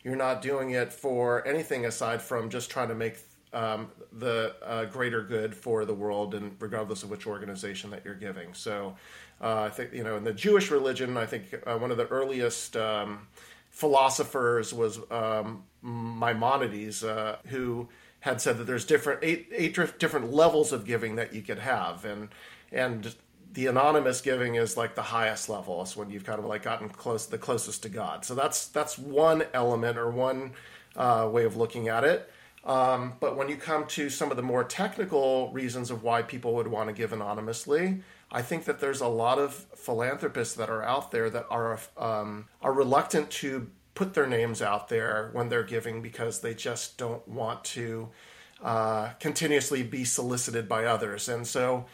You're 0.03 0.15
not 0.15 0.41
doing 0.41 0.71
it 0.71 0.93
for 0.93 1.45
anything 1.47 1.85
aside 1.85 2.21
from 2.21 2.49
just 2.49 2.69
trying 2.69 2.89
to 2.89 2.95
make 2.95 3.17
um, 3.53 3.91
the 4.13 4.55
uh, 4.63 4.85
greater 4.85 5.21
good 5.21 5.55
for 5.55 5.85
the 5.85 5.93
world, 5.93 6.35
and 6.35 6.55
regardless 6.59 7.03
of 7.03 7.09
which 7.09 7.27
organization 7.27 7.89
that 7.91 8.05
you're 8.05 8.15
giving. 8.15 8.53
So, 8.53 8.95
uh, 9.41 9.63
I 9.63 9.69
think 9.69 9.93
you 9.93 10.03
know 10.03 10.15
in 10.15 10.23
the 10.23 10.33
Jewish 10.33 10.71
religion, 10.71 11.17
I 11.17 11.25
think 11.25 11.53
uh, 11.65 11.77
one 11.77 11.91
of 11.91 11.97
the 11.97 12.07
earliest 12.07 12.77
um, 12.77 13.27
philosophers 13.69 14.73
was 14.73 14.99
um, 15.09 15.63
Maimonides, 15.81 17.03
uh, 17.03 17.37
who 17.47 17.89
had 18.21 18.39
said 18.39 18.57
that 18.57 18.65
there's 18.65 18.85
different 18.85 19.19
eight 19.23 19.49
eight 19.51 19.75
different 19.99 20.31
levels 20.31 20.71
of 20.71 20.85
giving 20.85 21.15
that 21.15 21.33
you 21.33 21.41
could 21.41 21.59
have, 21.59 22.05
and 22.05 22.29
and 22.71 23.15
the 23.53 23.67
anonymous 23.67 24.21
giving 24.21 24.55
is 24.55 24.77
like 24.77 24.95
the 24.95 25.01
highest 25.01 25.49
level. 25.49 25.81
It's 25.81 25.95
when 25.95 26.09
you've 26.09 26.23
kind 26.23 26.39
of 26.39 26.45
like 26.45 26.63
gotten 26.63 26.89
close, 26.89 27.25
the 27.25 27.37
closest 27.37 27.83
to 27.83 27.89
God. 27.89 28.25
So 28.25 28.35
that's 28.35 28.67
that's 28.67 28.97
one 28.97 29.43
element 29.53 29.97
or 29.97 30.09
one 30.09 30.53
uh, 30.95 31.29
way 31.31 31.45
of 31.45 31.57
looking 31.57 31.87
at 31.87 32.03
it. 32.03 32.29
Um, 32.63 33.13
but 33.19 33.35
when 33.35 33.49
you 33.49 33.55
come 33.55 33.87
to 33.87 34.09
some 34.09 34.29
of 34.29 34.37
the 34.37 34.43
more 34.43 34.63
technical 34.63 35.51
reasons 35.51 35.89
of 35.89 36.03
why 36.03 36.21
people 36.21 36.53
would 36.55 36.67
want 36.67 36.89
to 36.89 36.93
give 36.93 37.11
anonymously, 37.11 38.03
I 38.31 38.43
think 38.43 38.65
that 38.65 38.79
there's 38.79 39.01
a 39.01 39.07
lot 39.07 39.39
of 39.39 39.53
philanthropists 39.75 40.53
that 40.55 40.69
are 40.69 40.83
out 40.83 41.11
there 41.11 41.29
that 41.29 41.47
are 41.49 41.79
um, 41.97 42.47
are 42.61 42.71
reluctant 42.71 43.29
to 43.31 43.69
put 43.93 44.13
their 44.13 44.27
names 44.27 44.61
out 44.61 44.87
there 44.87 45.29
when 45.33 45.49
they're 45.49 45.63
giving 45.63 46.01
because 46.01 46.39
they 46.39 46.53
just 46.53 46.97
don't 46.97 47.27
want 47.27 47.63
to 47.63 48.09
uh, 48.63 49.09
continuously 49.19 49.83
be 49.83 50.05
solicited 50.05 50.69
by 50.69 50.85
others. 50.85 51.27
And 51.27 51.45
so, 51.45 51.85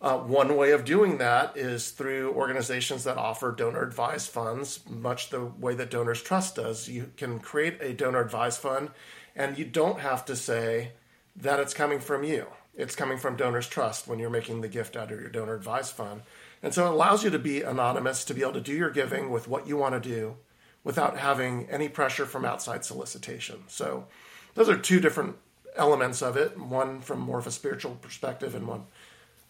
uh, 0.00 0.18
one 0.18 0.56
way 0.56 0.72
of 0.72 0.84
doing 0.84 1.18
that 1.18 1.56
is 1.56 1.90
through 1.90 2.32
organizations 2.34 3.04
that 3.04 3.16
offer 3.16 3.50
donor 3.50 3.82
advised 3.82 4.28
funds, 4.28 4.80
much 4.88 5.30
the 5.30 5.44
way 5.44 5.74
that 5.74 5.90
Donors 5.90 6.22
Trust 6.22 6.56
does. 6.56 6.88
You 6.88 7.12
can 7.16 7.38
create 7.38 7.78
a 7.80 7.94
donor 7.94 8.20
advised 8.20 8.60
fund, 8.60 8.90
and 9.34 9.56
you 9.56 9.64
don't 9.64 10.00
have 10.00 10.24
to 10.26 10.36
say 10.36 10.92
that 11.34 11.60
it's 11.60 11.72
coming 11.72 11.98
from 11.98 12.24
you. 12.24 12.46
It's 12.74 12.94
coming 12.94 13.16
from 13.16 13.36
Donors 13.36 13.68
Trust 13.68 14.06
when 14.06 14.18
you're 14.18 14.28
making 14.28 14.60
the 14.60 14.68
gift 14.68 14.96
out 14.96 15.10
of 15.10 15.18
your 15.18 15.30
donor 15.30 15.54
advised 15.54 15.92
fund. 15.92 16.22
And 16.62 16.74
so 16.74 16.86
it 16.86 16.92
allows 16.92 17.24
you 17.24 17.30
to 17.30 17.38
be 17.38 17.62
anonymous, 17.62 18.24
to 18.26 18.34
be 18.34 18.42
able 18.42 18.52
to 18.52 18.60
do 18.60 18.74
your 18.74 18.90
giving 18.90 19.30
with 19.30 19.48
what 19.48 19.66
you 19.66 19.78
want 19.78 19.94
to 19.94 20.08
do 20.08 20.36
without 20.84 21.16
having 21.16 21.68
any 21.70 21.88
pressure 21.88 22.26
from 22.26 22.44
outside 22.44 22.84
solicitation. 22.84 23.64
So 23.66 24.06
those 24.54 24.68
are 24.68 24.76
two 24.76 25.00
different 25.00 25.36
elements 25.74 26.20
of 26.20 26.36
it, 26.36 26.58
one 26.58 27.00
from 27.00 27.20
more 27.20 27.38
of 27.38 27.46
a 27.46 27.50
spiritual 27.50 27.94
perspective 27.94 28.54
and 28.54 28.68
one 28.68 28.84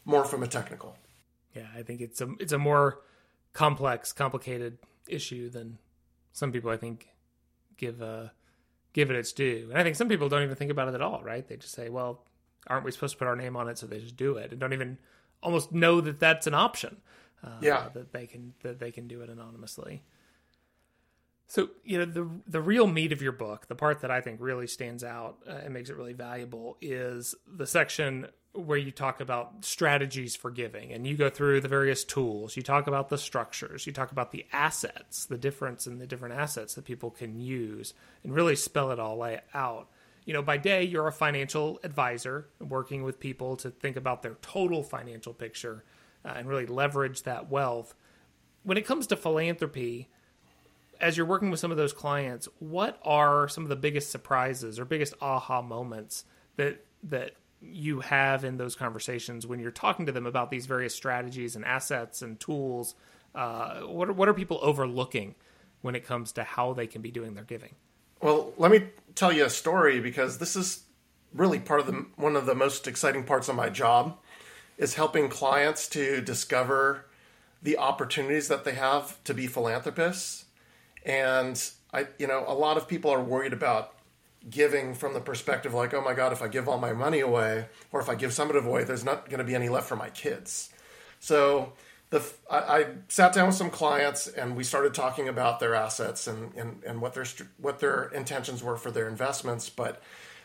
more 0.07 0.25
from 0.25 0.43
a 0.43 0.47
technical. 0.47 0.97
Yeah, 1.55 1.67
I 1.77 1.83
think 1.83 2.01
it's 2.01 2.21
a 2.23 2.29
it's 2.41 2.53
a 2.53 2.59
more 2.59 3.01
complex, 3.53 4.13
complicated 4.13 4.79
issue 5.09 5.51
than 5.51 5.79
some 6.33 6.53
people 6.53 6.71
I 6.71 6.77
think 6.77 7.09
give 7.77 8.01
uh 8.01 8.29
give 8.93 9.11
it 9.11 9.17
its 9.17 9.33
due. 9.33 9.69
And 9.71 9.79
I 9.79 9.83
think 9.83 9.97
some 9.97 10.09
people 10.09 10.29
don't 10.29 10.43
even 10.43 10.57
think 10.57 10.71
about 10.71 10.89
it 10.89 10.95
at 10.95 11.03
all, 11.03 11.23
right? 11.23 11.47
They 11.47 11.57
just 11.57 11.75
say, 11.75 11.91
"Well, 11.91 12.25
aren't 12.67 12.85
we 12.85 12.93
supposed 12.93 13.15
to 13.15 13.19
put 13.19 13.29
our 13.29 13.37
name 13.37 13.57
on 13.57 13.69
it?" 13.69 13.79
So 13.79 13.87
they 13.87 13.99
just 13.99 14.17
do 14.17 14.37
it 14.37 14.53
and 14.53 14.61
don't 14.61 14.73
even 14.73 14.99
almost 15.43 15.73
know 15.73 16.01
that 16.01 16.19
that's 16.19 16.47
an 16.47 16.55
option. 16.55 16.99
Uh, 17.45 17.51
yeah, 17.61 17.89
that 17.93 18.13
they 18.13 18.27
can 18.27 18.55
that 18.63 18.79
they 18.79 18.91
can 18.91 19.09
do 19.09 19.21
it 19.21 19.29
anonymously. 19.29 20.03
So 21.49 21.71
you 21.85 21.99
know 21.99 22.05
the 22.05 22.29
the 22.47 22.61
real 22.61 22.87
meat 22.87 23.13
of 23.13 23.23
your 23.23 23.33
book, 23.33 23.67
the 23.69 23.75
part 23.75 24.01
that 24.01 24.11
I 24.11 24.21
think 24.21 24.41
really 24.41 24.67
stands 24.67 25.05
out 25.05 25.39
uh, 25.49 25.53
and 25.65 25.75
makes 25.75 25.91
it 25.91 25.97
really 25.97 26.13
valuable, 26.13 26.77
is 26.81 27.35
the 27.47 27.67
section 27.67 28.29
where 28.57 28.79
you 28.79 28.91
talk 28.91 29.21
about 29.21 29.65
strategies 29.65 30.35
for 30.35 30.51
giving, 30.51 30.93
and 30.93 31.07
you 31.07 31.17
go 31.17 31.31
through 31.31 31.61
the 31.61 31.69
various 31.69 32.05
tools. 32.05 32.57
You 32.57 32.63
talk 32.63 32.87
about 32.87 33.09
the 33.09 33.19
structures. 33.19 33.87
You 33.87 33.93
talk 33.93 34.13
about 34.13 34.33
the 34.33 34.47
assets, 34.53 35.27
the 35.27 35.39
difference 35.39 35.87
in 35.87 35.99
the 35.99 36.07
different 36.07 36.35
assets 36.35 36.75
that 36.75 36.85
people 36.85 37.11
can 37.11 37.39
use, 37.39 37.95
and 38.23 38.35
really 38.35 38.57
spell 38.57 38.91
it 38.91 38.99
all 38.99 39.23
out. 39.55 39.89
You 40.25 40.33
know, 40.33 40.43
by 40.43 40.57
day 40.57 40.83
you're 40.83 41.07
a 41.07 41.13
financial 41.13 41.79
advisor 41.85 42.49
working 42.59 43.03
with 43.05 43.21
people 43.21 43.57
to 43.59 43.71
think 43.71 43.97
about 43.97 44.23
their 44.23 44.37
total 44.43 44.83
financial 44.83 45.33
picture 45.33 45.85
uh, 46.25 46.33
and 46.37 46.49
really 46.49 46.67
leverage 46.67 47.23
that 47.23 47.49
wealth. 47.49 47.95
When 48.65 48.77
it 48.77 48.85
comes 48.87 49.07
to 49.09 49.17
philanthropy 49.17 50.09
as 51.01 51.17
you're 51.17 51.27
working 51.27 51.51
with 51.51 51.61
some 51.61 51.71
of 51.71 51.77
those 51.77 51.93
clients, 51.93 52.49
what 52.59 52.99
are 53.05 53.49
some 53.49 53.63
of 53.63 53.69
the 53.69 53.77
biggest 53.77 54.11
surprises 54.11 54.79
or 54.79 54.85
biggest 54.85 55.15
aha 55.21 55.63
moments 55.63 56.25
that 56.57 56.85
that 57.05 57.33
you 57.61 58.01
have 58.01 58.45
in 58.45 58.57
those 58.57 58.75
conversations 58.75 59.47
when 59.47 59.59
you're 59.59 59.71
talking 59.71 60.07
to 60.07 60.13
them 60.13 60.27
about 60.27 60.51
these 60.51 60.67
various 60.67 60.95
strategies 60.95 61.57
and 61.57 61.65
assets 61.65 62.23
and 62.23 62.39
tools? 62.39 62.95
Uh, 63.35 63.81
what 63.81 64.09
are, 64.09 64.13
what 64.13 64.29
are 64.29 64.35
people 64.35 64.59
overlooking 64.63 65.35
when 65.83 65.95
it 65.95 66.05
comes 66.05 66.33
to 66.33 66.45
how 66.45 66.73
they 66.73 66.87
can 66.87 67.03
be 67.03 67.11
doing 67.11 67.35
their 67.35 67.45
giving? 67.45 67.75
Well, 68.21 68.53
let 68.57 68.71
me 68.71 68.89
tell 69.15 69.33
you 69.33 69.45
a 69.45 69.51
story 69.51 70.01
because 70.01 70.39
this 70.39 70.57
is 70.57 70.85
really 71.35 71.59
part 71.59 71.81
of 71.81 71.87
the 71.87 72.07
one 72.17 72.35
of 72.35 72.47
the 72.47 72.55
most 72.55 72.87
exciting 72.87 73.25
parts 73.25 73.49
of 73.49 73.55
my 73.55 73.69
job 73.69 74.17
is 74.79 74.95
helping 74.95 75.29
clients 75.29 75.89
to 75.89 76.21
discover 76.21 77.07
the 77.63 77.77
opportunities 77.77 78.49
that 78.49 78.65
they 78.65 78.75
have 78.75 79.23
to 79.25 79.35
be 79.35 79.47
philanthropists 79.47 80.47
and 81.07 81.71
I, 81.93 82.09
you 82.19 82.27
know, 82.27 82.45
a 82.47 82.53
lot 82.53 82.77
of 82.77 82.89
people 82.89 83.11
are 83.11 83.23
worried 83.23 83.53
about 83.53 83.95
giving 84.49 84.95
from 84.95 85.14
the 85.14 85.21
perspective 85.21 85.75
like, 85.75 85.95
oh 85.95 86.00
my 86.00 86.14
God, 86.14 86.33
if 86.33 86.43
I 86.43 86.49
give 86.49 86.69
all 86.69 86.78
my 86.78 86.93
money 86.93 87.21
away, 87.21 87.66
or 87.93 88.00
if 88.00 88.09
I 88.09 88.14
give 88.14 88.33
some 88.33 88.50
of 88.50 88.57
it 88.57 88.64
away, 88.64 88.85
there's 88.85 89.05
not 89.05 89.28
going 89.28 89.38
to 89.38 89.45
be 89.45 89.55
any 89.55 89.69
left 89.69 89.88
for 89.88 89.97
my 89.97 90.11
kids. 90.11 90.71
So 91.19 91.73
the 92.11 92.23
I, 92.50 92.59
I, 92.59 92.87
sat 93.09 93.33
down 93.33 93.49
with 93.49 93.57
some 93.57 93.71
clients 93.71 94.28
and 94.28 94.57
we 94.57 94.62
started 94.62 94.95
talking 94.95 95.28
about 95.28 95.59
their 95.59 95.75
assets 95.75 96.26
and, 96.26 96.55
and, 96.55 96.83
and 96.85 97.00
what 97.00 97.14
their 97.14 97.26
what 97.59 97.81
their 97.81 98.05
intentions 98.14 98.62
were 98.62 98.76
for 98.76 98.90
their 98.90 99.09
investments. 99.09 99.69
But 99.69 100.00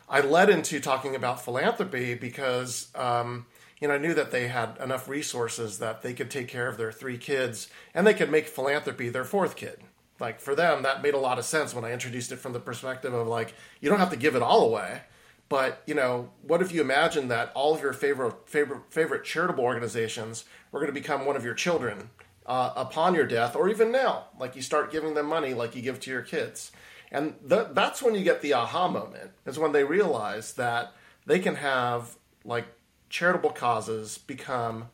I 0.09 0.21
led 0.21 0.49
into 0.49 0.79
talking 0.79 1.15
about 1.15 1.43
philanthropy 1.43 2.15
because 2.15 2.89
um, 2.95 3.45
you 3.79 3.87
know 3.87 3.93
I 3.93 3.99
knew 3.99 4.15
that 4.15 4.31
they 4.31 4.47
had 4.47 4.77
enough 4.83 5.07
resources 5.07 5.77
that 5.79 6.01
they 6.01 6.13
could 6.13 6.31
take 6.31 6.47
care 6.47 6.67
of 6.67 6.77
their 6.77 6.91
three 6.91 7.17
kids 7.17 7.69
and 7.93 8.07
they 8.07 8.15
could 8.15 8.31
make 8.31 8.47
philanthropy 8.47 9.09
their 9.09 9.25
fourth 9.25 9.55
kid 9.55 9.79
like 10.21 10.39
for 10.39 10.55
them 10.55 10.83
that 10.83 11.03
made 11.03 11.13
a 11.13 11.19
lot 11.19 11.37
of 11.37 11.43
sense 11.43 11.73
when 11.73 11.83
i 11.83 11.91
introduced 11.91 12.31
it 12.31 12.37
from 12.37 12.53
the 12.53 12.59
perspective 12.59 13.13
of 13.13 13.27
like 13.27 13.53
you 13.81 13.89
don't 13.89 13.99
have 13.99 14.11
to 14.11 14.15
give 14.15 14.35
it 14.35 14.41
all 14.41 14.63
away 14.63 15.01
but 15.49 15.83
you 15.85 15.93
know 15.93 16.29
what 16.43 16.61
if 16.61 16.71
you 16.71 16.79
imagine 16.79 17.27
that 17.27 17.51
all 17.53 17.75
of 17.75 17.81
your 17.81 17.91
favorite 17.91 18.47
favorite 18.47 18.83
favorite 18.89 19.25
charitable 19.25 19.65
organizations 19.65 20.45
were 20.71 20.79
going 20.79 20.87
to 20.93 20.97
become 20.97 21.25
one 21.25 21.35
of 21.35 21.43
your 21.43 21.53
children 21.53 22.09
uh, 22.45 22.71
upon 22.75 23.15
your 23.15 23.25
death 23.25 23.55
or 23.55 23.69
even 23.69 23.91
now? 23.91 24.27
Like 24.39 24.55
you 24.55 24.61
start 24.61 24.91
giving 24.91 25.13
them 25.13 25.25
money 25.25 25.53
like 25.53 25.75
you 25.75 25.81
give 25.81 25.99
to 26.01 26.11
your 26.11 26.21
kids. 26.21 26.71
And 27.11 27.35
th- 27.47 27.67
that's 27.73 28.01
when 28.01 28.15
you 28.15 28.23
get 28.23 28.41
the 28.41 28.53
aha 28.53 28.87
moment 28.87 29.31
is 29.45 29.59
when 29.59 29.73
they 29.73 29.83
realize 29.83 30.53
that 30.53 30.93
they 31.25 31.39
can 31.39 31.55
have 31.55 32.15
like 32.45 32.67
charitable 33.09 33.51
causes 33.51 34.17
become 34.17 34.87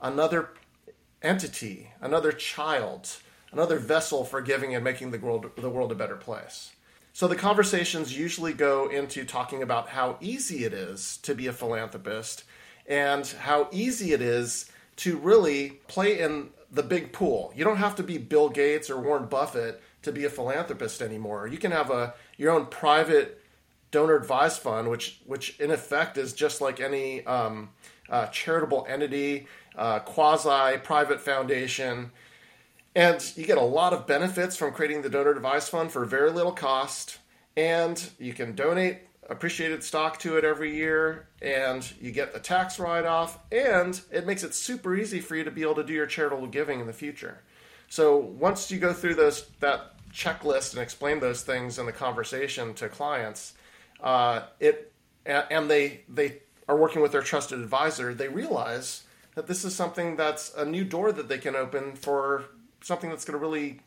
another 0.00 0.50
entity 1.22 1.90
another 2.00 2.32
child 2.32 3.16
another 3.52 3.78
vessel 3.78 4.24
for 4.24 4.40
giving 4.40 4.74
and 4.74 4.82
making 4.82 5.10
the 5.10 5.18
world 5.18 5.50
the 5.56 5.70
world 5.70 5.92
a 5.92 5.94
better 5.94 6.16
place. 6.16 6.72
So 7.12 7.28
the 7.28 7.36
conversations 7.36 8.16
usually 8.16 8.54
go 8.54 8.88
into 8.88 9.24
talking 9.24 9.62
about 9.62 9.90
how 9.90 10.16
easy 10.20 10.64
it 10.64 10.72
is 10.72 11.18
to 11.18 11.34
be 11.34 11.46
a 11.46 11.52
philanthropist 11.52 12.44
and 12.86 13.26
how 13.26 13.68
easy 13.70 14.12
it 14.12 14.22
is 14.22 14.70
to 14.96 15.18
really 15.18 15.80
play 15.88 16.20
in 16.20 16.48
the 16.70 16.82
big 16.82 17.12
pool. 17.12 17.52
You 17.54 17.64
don't 17.64 17.76
have 17.76 17.96
to 17.96 18.02
be 18.02 18.16
Bill 18.16 18.48
Gates 18.48 18.88
or 18.88 18.98
Warren 18.98 19.26
Buffett 19.26 19.82
to 20.02 20.12
be 20.12 20.24
a 20.24 20.30
philanthropist 20.30 21.02
anymore. 21.02 21.46
You 21.46 21.58
can 21.58 21.70
have 21.70 21.90
a 21.90 22.14
your 22.38 22.52
own 22.52 22.66
private 22.66 23.42
donor 23.90 24.16
advised 24.16 24.60
fund, 24.60 24.88
which 24.88 25.20
which 25.26 25.60
in 25.60 25.70
effect 25.70 26.16
is 26.16 26.32
just 26.32 26.60
like 26.60 26.80
any 26.80 27.24
um, 27.26 27.68
uh, 28.08 28.26
charitable 28.28 28.86
entity, 28.88 29.46
uh, 29.76 30.00
quasi 30.00 30.78
private 30.78 31.20
foundation, 31.20 32.10
and 32.94 33.32
you 33.36 33.46
get 33.46 33.58
a 33.58 33.62
lot 33.62 33.92
of 33.92 34.06
benefits 34.06 34.56
from 34.56 34.72
creating 34.72 35.02
the 35.02 35.10
donor 35.10 35.30
advised 35.30 35.68
fund 35.68 35.90
for 35.90 36.04
very 36.04 36.30
little 36.30 36.52
cost, 36.52 37.18
and 37.56 38.10
you 38.18 38.32
can 38.32 38.54
donate 38.54 38.98
appreciated 39.28 39.82
stock 39.84 40.18
to 40.18 40.36
it 40.36 40.44
every 40.44 40.74
year 40.74 41.28
and 41.40 41.92
you 42.00 42.10
get 42.10 42.32
the 42.32 42.40
tax 42.40 42.78
write 42.78 43.04
off 43.04 43.38
and 43.52 44.00
it 44.10 44.26
makes 44.26 44.42
it 44.42 44.52
super 44.52 44.96
easy 44.96 45.20
for 45.20 45.36
you 45.36 45.44
to 45.44 45.50
be 45.50 45.62
able 45.62 45.76
to 45.76 45.84
do 45.84 45.92
your 45.92 46.06
charitable 46.06 46.46
giving 46.48 46.80
in 46.80 46.86
the 46.86 46.92
future. 46.92 47.40
So 47.88 48.16
once 48.16 48.70
you 48.70 48.78
go 48.78 48.92
through 48.92 49.14
those 49.14 49.46
that 49.60 49.94
checklist 50.12 50.72
and 50.72 50.82
explain 50.82 51.20
those 51.20 51.42
things 51.42 51.78
in 51.78 51.86
the 51.86 51.92
conversation 51.92 52.74
to 52.74 52.88
clients, 52.88 53.54
uh, 54.02 54.42
it 54.60 54.92
and 55.24 55.70
they 55.70 56.00
they 56.08 56.38
are 56.68 56.76
working 56.76 57.00
with 57.00 57.12
their 57.12 57.22
trusted 57.22 57.60
advisor, 57.60 58.14
they 58.14 58.28
realize 58.28 59.04
that 59.34 59.46
this 59.46 59.64
is 59.64 59.74
something 59.74 60.16
that's 60.16 60.52
a 60.54 60.64
new 60.64 60.84
door 60.84 61.12
that 61.12 61.28
they 61.28 61.38
can 61.38 61.54
open 61.54 61.94
for 61.94 62.44
something 62.82 63.10
that's 63.10 63.24
going 63.24 63.38
to 63.38 63.44
really 63.44 63.80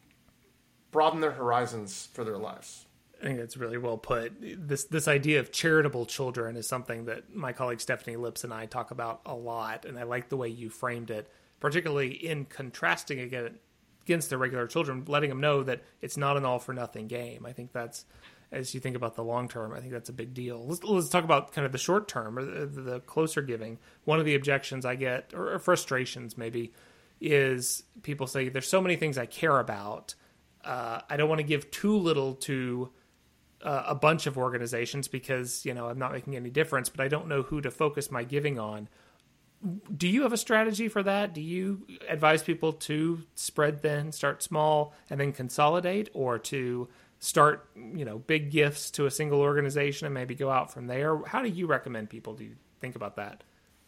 broaden 0.91 1.19
their 1.21 1.31
horizons 1.31 2.09
for 2.13 2.23
their 2.23 2.37
lives. 2.37 2.85
I 3.21 3.25
think 3.25 3.39
that's 3.39 3.57
really 3.57 3.77
well 3.77 3.97
put. 3.97 4.33
This 4.41 4.83
this 4.85 5.07
idea 5.07 5.39
of 5.39 5.51
charitable 5.51 6.05
children 6.05 6.57
is 6.57 6.67
something 6.67 7.05
that 7.05 7.33
my 7.33 7.53
colleague 7.53 7.81
Stephanie 7.81 8.17
Lips 8.17 8.43
and 8.43 8.53
I 8.53 8.65
talk 8.65 8.91
about 8.91 9.21
a 9.25 9.33
lot, 9.33 9.85
and 9.85 9.97
I 9.97 10.03
like 10.03 10.29
the 10.29 10.37
way 10.37 10.49
you 10.49 10.69
framed 10.69 11.09
it, 11.09 11.29
particularly 11.59 12.11
in 12.11 12.45
contrasting 12.45 13.19
again 13.19 13.57
against 14.03 14.29
the 14.29 14.37
regular 14.37 14.67
children, 14.67 15.03
letting 15.07 15.29
them 15.29 15.41
know 15.41 15.63
that 15.63 15.81
it's 16.01 16.17
not 16.17 16.37
an 16.37 16.45
all 16.45 16.59
for 16.59 16.73
nothing 16.73 17.07
game. 17.07 17.45
I 17.45 17.53
think 17.53 17.71
that's 17.71 18.05
as 18.51 18.73
you 18.73 18.79
think 18.79 18.95
about 18.95 19.15
the 19.15 19.23
long 19.23 19.47
term, 19.47 19.73
I 19.73 19.79
think 19.79 19.91
that's 19.91 20.09
a 20.09 20.13
big 20.13 20.33
deal. 20.33 20.65
Let's, 20.65 20.83
let's 20.83 21.09
talk 21.09 21.23
about 21.23 21.51
kind 21.51 21.65
of 21.65 21.71
the 21.71 21.77
short 21.77 22.07
term 22.07 22.37
or 22.37 22.45
the, 22.45 22.81
the, 22.81 22.99
closer 23.01 23.41
giving. 23.41 23.79
One 24.03 24.19
of 24.19 24.25
the 24.25 24.35
objections 24.35 24.85
I 24.85 24.95
get, 24.95 25.33
or 25.35 25.57
frustrations 25.59 26.37
maybe, 26.37 26.71
is 27.21 27.83
people 28.03 28.27
say 28.27 28.49
there's 28.49 28.67
so 28.67 28.81
many 28.81 28.95
things 28.95 29.17
I 29.17 29.25
care 29.25 29.59
about. 29.59 30.15
Uh, 30.63 31.01
I 31.09 31.17
don't 31.17 31.29
want 31.29 31.39
to 31.39 31.47
give 31.47 31.71
too 31.71 31.97
little 31.97 32.35
to 32.35 32.91
uh, 33.61 33.83
a 33.87 33.95
bunch 33.95 34.27
of 34.27 34.37
organizations 34.37 35.07
because 35.07 35.65
you 35.65 35.73
know 35.73 35.87
I'm 35.87 35.99
not 35.99 36.11
making 36.11 36.35
any 36.35 36.49
difference, 36.49 36.89
but 36.89 37.01
I 37.01 37.07
don't 37.07 37.27
know 37.27 37.41
who 37.41 37.61
to 37.61 37.71
focus 37.71 38.11
my 38.11 38.23
giving 38.23 38.59
on. 38.59 38.89
Do 39.95 40.07
you 40.07 40.21
have 40.23 40.33
a 40.33 40.37
strategy 40.37 40.87
for 40.87 41.01
that? 41.03 41.33
Do 41.33 41.41
you 41.41 41.87
advise 42.07 42.43
people 42.43 42.73
to 42.73 43.23
spread 43.33 43.81
thin, 43.81 44.11
start 44.11 44.43
small, 44.43 44.93
and 45.09 45.19
then 45.19 45.31
consolidate, 45.31 46.09
or 46.13 46.37
to 46.39 46.87
start 47.19 47.69
you 47.75 48.05
know 48.05 48.19
big 48.19 48.51
gifts 48.51 48.91
to 48.91 49.05
a 49.05 49.11
single 49.11 49.39
organization 49.41 50.05
and 50.05 50.13
maybe 50.13 50.35
go 50.35 50.49
out 50.49 50.71
from 50.71 50.87
there? 50.87 51.19
How 51.25 51.41
do 51.41 51.49
you 51.49 51.65
recommend 51.65 52.09
people 52.09 52.33
do 52.33 52.43
you 52.43 52.55
think 52.79 52.95
about 52.95 53.15
that? 53.15 53.43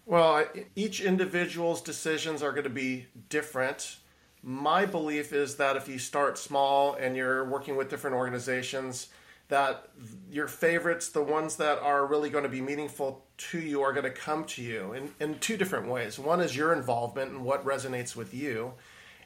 Well, 0.08 0.46
each 0.74 1.02
individual's 1.02 1.82
decisions 1.82 2.42
are 2.42 2.54
going 2.54 2.64
to 2.64 2.70
be 2.70 3.08
different. 3.28 3.98
My 4.42 4.86
belief 4.86 5.34
is 5.34 5.58
that 5.58 5.76
if 5.76 5.90
you 5.90 6.00
start 6.00 6.38
small 6.38 6.94
and 6.94 7.18
you're 7.18 7.44
working 7.44 7.76
with 7.76 7.90
different 7.90 8.16
organizations, 8.16 9.10
that 9.50 9.90
your 10.32 10.48
favorites, 10.48 11.10
the 11.10 11.22
ones 11.22 11.58
that 11.58 11.80
are 11.80 12.06
really 12.06 12.30
going 12.30 12.46
to 12.46 12.50
be 12.50 12.62
meaningful 12.62 13.26
to 13.38 13.60
you, 13.60 13.82
are 13.82 13.92
going 13.92 14.06
to 14.06 14.10
come 14.10 14.46
to 14.46 14.62
you 14.62 14.94
in, 14.94 15.12
in 15.20 15.40
two 15.40 15.58
different 15.58 15.90
ways. 15.90 16.18
One 16.18 16.40
is 16.40 16.56
your 16.56 16.72
involvement 16.72 17.32
and 17.32 17.44
what 17.44 17.66
resonates 17.66 18.16
with 18.16 18.34
you. 18.34 18.76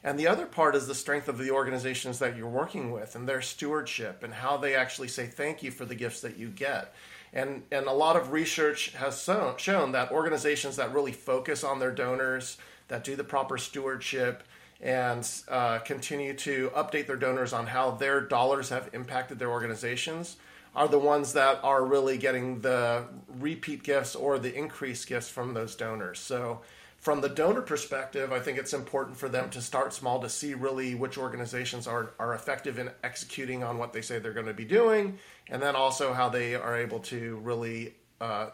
And 0.02 0.18
the 0.18 0.26
other 0.26 0.46
part 0.46 0.74
is 0.74 0.88
the 0.88 0.96
strength 0.96 1.28
of 1.28 1.38
the 1.38 1.52
organizations 1.52 2.18
that 2.18 2.36
you're 2.36 2.48
working 2.48 2.90
with 2.90 3.14
and 3.14 3.28
their 3.28 3.40
stewardship 3.40 4.24
and 4.24 4.34
how 4.34 4.56
they 4.56 4.74
actually 4.74 5.06
say 5.06 5.26
thank 5.26 5.62
you 5.62 5.70
for 5.70 5.84
the 5.84 5.94
gifts 5.94 6.22
that 6.22 6.36
you 6.36 6.48
get. 6.48 6.92
And, 7.32 7.62
and 7.70 7.86
a 7.86 7.92
lot 7.92 8.16
of 8.16 8.32
research 8.32 8.90
has 8.92 9.20
so, 9.20 9.54
shown 9.56 9.92
that 9.92 10.12
organizations 10.12 10.76
that 10.76 10.92
really 10.92 11.12
focus 11.12 11.64
on 11.64 11.78
their 11.78 11.92
donors, 11.92 12.58
that 12.88 13.04
do 13.04 13.16
the 13.16 13.24
proper 13.24 13.56
stewardship, 13.56 14.42
and 14.80 15.26
uh, 15.48 15.78
continue 15.78 16.34
to 16.34 16.70
update 16.74 17.06
their 17.06 17.16
donors 17.16 17.52
on 17.52 17.68
how 17.68 17.92
their 17.92 18.20
dollars 18.20 18.68
have 18.68 18.90
impacted 18.92 19.38
their 19.38 19.50
organizations 19.50 20.36
are 20.74 20.88
the 20.88 20.98
ones 20.98 21.34
that 21.34 21.60
are 21.62 21.84
really 21.84 22.18
getting 22.18 22.60
the 22.60 23.04
repeat 23.38 23.82
gifts 23.82 24.16
or 24.16 24.38
the 24.38 24.54
increased 24.54 25.06
gifts 25.06 25.28
from 25.28 25.54
those 25.54 25.74
donors. 25.74 26.18
So, 26.18 26.60
from 27.02 27.20
the 27.20 27.28
donor 27.28 27.62
perspective, 27.62 28.32
I 28.32 28.38
think 28.38 28.58
it's 28.58 28.72
important 28.72 29.16
for 29.16 29.28
them 29.28 29.50
to 29.50 29.60
start 29.60 29.92
small 29.92 30.20
to 30.20 30.28
see 30.28 30.54
really 30.54 30.94
which 30.94 31.18
organizations 31.18 31.88
are, 31.88 32.12
are 32.20 32.32
effective 32.32 32.78
in 32.78 32.90
executing 33.02 33.64
on 33.64 33.76
what 33.76 33.92
they 33.92 34.00
say 34.00 34.20
they're 34.20 34.32
going 34.32 34.46
to 34.46 34.54
be 34.54 34.64
doing, 34.64 35.18
and 35.48 35.60
then 35.60 35.74
also 35.74 36.12
how 36.12 36.28
they 36.28 36.54
are 36.54 36.76
able 36.76 37.00
to 37.00 37.38
really 37.42 37.96
uh, 38.20 38.50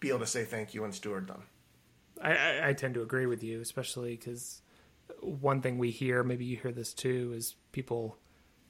be 0.00 0.08
able 0.08 0.18
to 0.18 0.26
say 0.26 0.44
thank 0.44 0.74
you 0.74 0.82
and 0.82 0.92
steward 0.92 1.28
them. 1.28 1.44
I, 2.20 2.32
I, 2.32 2.68
I 2.70 2.72
tend 2.72 2.94
to 2.94 3.02
agree 3.02 3.26
with 3.26 3.44
you, 3.44 3.60
especially 3.60 4.16
because 4.16 4.62
one 5.20 5.62
thing 5.62 5.78
we 5.78 5.92
hear, 5.92 6.24
maybe 6.24 6.44
you 6.44 6.56
hear 6.56 6.72
this 6.72 6.92
too, 6.92 7.32
is 7.36 7.54
people 7.70 8.18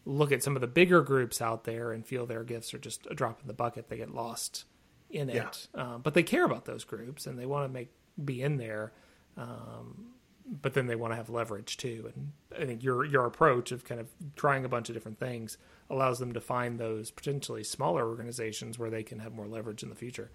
look 0.04 0.30
at 0.30 0.42
some 0.42 0.56
of 0.56 0.60
the 0.60 0.66
bigger 0.66 1.00
groups 1.00 1.40
out 1.40 1.64
there 1.64 1.90
and 1.90 2.06
feel 2.06 2.26
their 2.26 2.44
gifts 2.44 2.74
are 2.74 2.78
just 2.78 3.06
a 3.10 3.14
drop 3.14 3.40
in 3.40 3.46
the 3.46 3.54
bucket. 3.54 3.88
They 3.88 3.96
get 3.96 4.14
lost 4.14 4.66
in 5.08 5.30
it, 5.30 5.68
yeah. 5.74 5.94
um, 5.94 6.02
but 6.02 6.12
they 6.12 6.22
care 6.22 6.44
about 6.44 6.66
those 6.66 6.84
groups 6.84 7.26
and 7.26 7.38
they 7.38 7.46
want 7.46 7.66
to 7.66 7.72
make 7.72 7.94
be 8.22 8.42
in 8.42 8.58
there. 8.58 8.92
Um, 9.36 10.12
but 10.60 10.74
then 10.74 10.86
they 10.86 10.96
want 10.96 11.12
to 11.12 11.16
have 11.16 11.30
leverage 11.30 11.76
too. 11.76 12.12
And 12.14 12.32
I 12.60 12.66
think 12.66 12.82
your 12.82 13.04
your 13.04 13.26
approach 13.26 13.72
of 13.72 13.84
kind 13.84 14.00
of 14.00 14.08
trying 14.36 14.64
a 14.64 14.68
bunch 14.68 14.88
of 14.88 14.94
different 14.94 15.18
things 15.18 15.56
allows 15.88 16.18
them 16.18 16.32
to 16.32 16.40
find 16.40 16.78
those 16.78 17.10
potentially 17.10 17.64
smaller 17.64 18.08
organizations 18.08 18.78
where 18.78 18.90
they 18.90 19.02
can 19.02 19.18
have 19.20 19.32
more 19.32 19.46
leverage 19.46 19.82
in 19.82 19.88
the 19.88 19.94
future. 19.94 20.30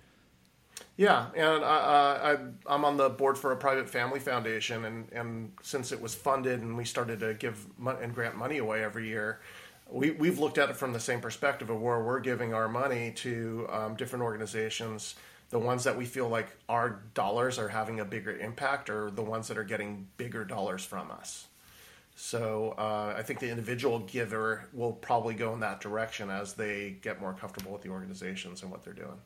Yeah, 0.96 1.28
and 1.36 1.64
I, 1.64 2.38
I, 2.68 2.74
am 2.76 2.86
on 2.86 2.98
the 2.98 3.10
board 3.10 3.38
for 3.38 3.52
a 3.52 3.56
private 3.56 3.90
family 3.90 4.20
foundation, 4.20 4.86
and, 4.86 5.12
and 5.12 5.52
since 5.64 5.92
it 5.92 6.00
was 6.00 6.14
funded 6.14 6.62
and 6.62 6.78
we 6.78 6.86
started 6.86 7.20
to 7.22 7.34
give 7.34 7.66
and 8.02 8.14
grant 8.14 8.36
money 8.36 8.60
away 8.60 8.84
every 8.84 9.08
year, 9.08 9.40
we, 9.90 10.12
we've 10.12 10.40
looked 10.40 10.58
at 10.58 10.70
it 10.70 10.76
from 10.76 10.94
the 10.94 11.00
same 11.00 11.20
perspective 11.20 11.70
of 11.70 11.82
where 11.82 12.04
we're 12.04 12.20
giving 12.20 12.54
our 12.54 12.68
money 12.68 13.12
to 13.16 13.68
um, 13.72 13.96
different 13.96 14.24
organizations. 14.24 15.16
The 15.50 15.60
ones 15.60 15.86
that 15.86 15.98
we 15.98 16.06
feel 16.06 16.28
like 16.28 16.48
our 16.68 17.02
dollars 17.14 17.58
are 17.58 17.70
having 17.70 18.00
a 18.00 18.06
bigger 18.06 18.38
impact 18.38 18.90
are 18.90 19.10
the 19.10 19.24
ones 19.24 19.48
that 19.48 19.58
are 19.58 19.64
getting 19.64 20.08
bigger 20.18 20.44
dollars 20.44 20.84
from 20.84 21.10
us. 21.10 21.48
So 22.16 22.74
uh, 22.78 23.14
I 23.16 23.22
think 23.22 23.40
the 23.40 23.50
individual 23.50 24.00
giver 24.00 24.66
will 24.74 24.92
probably 24.92 25.36
go 25.36 25.54
in 25.54 25.60
that 25.62 25.80
direction 25.80 26.30
as 26.30 26.54
they 26.54 26.98
get 27.02 27.22
more 27.22 27.34
comfortable 27.34 27.72
with 27.72 27.82
the 27.82 27.90
organizations 27.90 28.64
and 28.64 28.72
what 28.72 28.84
they're 28.84 28.94
doing 28.94 29.20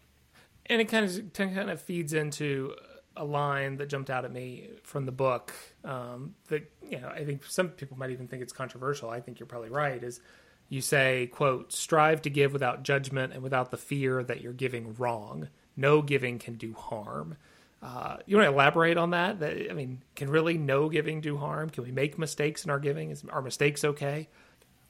and 0.68 0.82
it 0.82 0.86
kind 0.86 1.06
of 1.06 1.34
kind 1.34 1.70
of 1.70 1.82
feeds 1.82 2.14
into 2.14 2.74
a 3.18 3.26
line 3.26 3.76
that 3.78 3.90
jumped 3.90 4.10
out 4.10 4.24
at 4.24 4.32
me 4.32 4.70
from 4.84 5.06
the 5.06 5.12
book 5.12 5.54
um, 5.84 6.34
that 6.48 6.72
you 6.90 7.00
know 7.00 7.10
I 7.10 7.26
think 7.26 7.44
some 7.46 7.70
people 7.70 7.98
might 7.98 8.12
even 8.12 8.28
think 8.28 8.42
it's 8.42 8.54
controversial. 8.54 9.10
I 9.10 9.20
think 9.20 9.40
you're 9.40 9.48
probably 9.48 9.70
right. 9.70 10.02
Is 10.02 10.22
you 10.70 10.82
say 10.82 11.28
quote 11.28 11.74
strive 11.74 12.22
to 12.24 12.30
give 12.30 12.54
without 12.54 12.84
judgment 12.84 13.34
and 13.34 13.44
without 13.44 13.72
the 13.72 13.78
fear 13.78 14.24
that 14.24 14.42
you're 14.42 14.54
giving 14.54 14.94
wrong. 14.96 15.50
No 15.82 16.02
giving 16.02 16.40
can 16.40 16.56
do 16.56 16.74
harm. 16.74 17.36
Uh, 17.82 18.18
you 18.28 18.38
want 18.38 18.48
to 18.48 18.54
elaborate 18.54 18.98
on 18.98 19.10
that? 19.10 19.40
That 19.40 19.70
I 19.70 19.74
mean, 19.74 20.04
can 20.16 20.30
really 20.30 20.58
no 20.58 20.88
giving 20.88 21.20
do 21.20 21.36
harm? 21.38 21.70
Can 21.70 21.84
we 21.84 21.92
make 21.92 22.20
mistakes 22.20 22.64
in 22.64 22.70
our 22.70 22.80
giving? 22.80 23.10
Is, 23.10 23.26
are 23.30 23.42
mistakes 23.42 23.84
okay? 23.84 24.30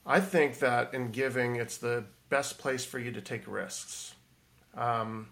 I 0.04 0.20
think 0.20 0.58
that 0.58 0.92
in 0.92 1.10
giving, 1.10 1.56
it's 1.56 1.78
the 1.78 2.04
best 2.28 2.58
place 2.58 2.84
for 2.84 2.98
you 2.98 3.12
to 3.12 3.20
take 3.20 3.46
risks. 3.46 4.14
Um, 4.76 5.28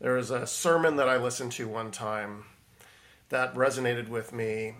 there 0.00 0.14
was 0.14 0.30
a 0.30 0.46
sermon 0.46 0.96
that 0.96 1.08
I 1.08 1.18
listened 1.18 1.52
to 1.52 1.68
one 1.68 1.90
time 1.90 2.44
that 3.28 3.54
resonated 3.54 4.08
with 4.08 4.32
me. 4.32 4.74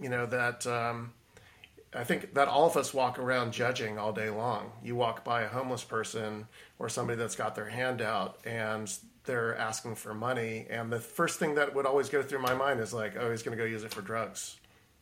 You 0.00 0.08
know, 0.08 0.26
that 0.26 0.66
um, 0.66 1.12
I 1.94 2.02
think 2.04 2.34
that 2.34 2.48
all 2.48 2.66
of 2.66 2.76
us 2.76 2.92
walk 2.92 3.18
around 3.18 3.52
judging 3.52 3.98
all 3.98 4.12
day 4.12 4.28
long. 4.28 4.72
You 4.82 4.96
walk 4.96 5.24
by 5.24 5.42
a 5.42 5.48
homeless 5.48 5.84
person 5.84 6.48
or 6.78 6.88
somebody 6.88 7.16
that's 7.16 7.36
got 7.36 7.54
their 7.54 7.68
hand 7.68 8.02
out 8.02 8.38
and 8.44 8.92
they're 9.24 9.56
asking 9.56 9.94
for 9.94 10.12
money. 10.12 10.66
And 10.68 10.92
the 10.92 10.98
first 10.98 11.38
thing 11.38 11.54
that 11.54 11.74
would 11.74 11.86
always 11.86 12.08
go 12.08 12.22
through 12.22 12.40
my 12.40 12.54
mind 12.54 12.80
is 12.80 12.92
like, 12.92 13.16
oh, 13.18 13.30
he's 13.30 13.42
going 13.42 13.56
to 13.56 13.62
go 13.62 13.68
use 13.68 13.84
it 13.84 13.94
for 13.94 14.02
drugs 14.02 14.56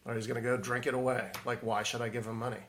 or 0.04 0.14
he's 0.14 0.26
going 0.26 0.42
to 0.42 0.46
go 0.46 0.56
drink 0.56 0.86
it 0.86 0.94
away. 0.94 1.30
Like, 1.46 1.62
why 1.62 1.82
should 1.82 2.02
I 2.02 2.10
give 2.10 2.26
him 2.26 2.38
money? 2.38 2.62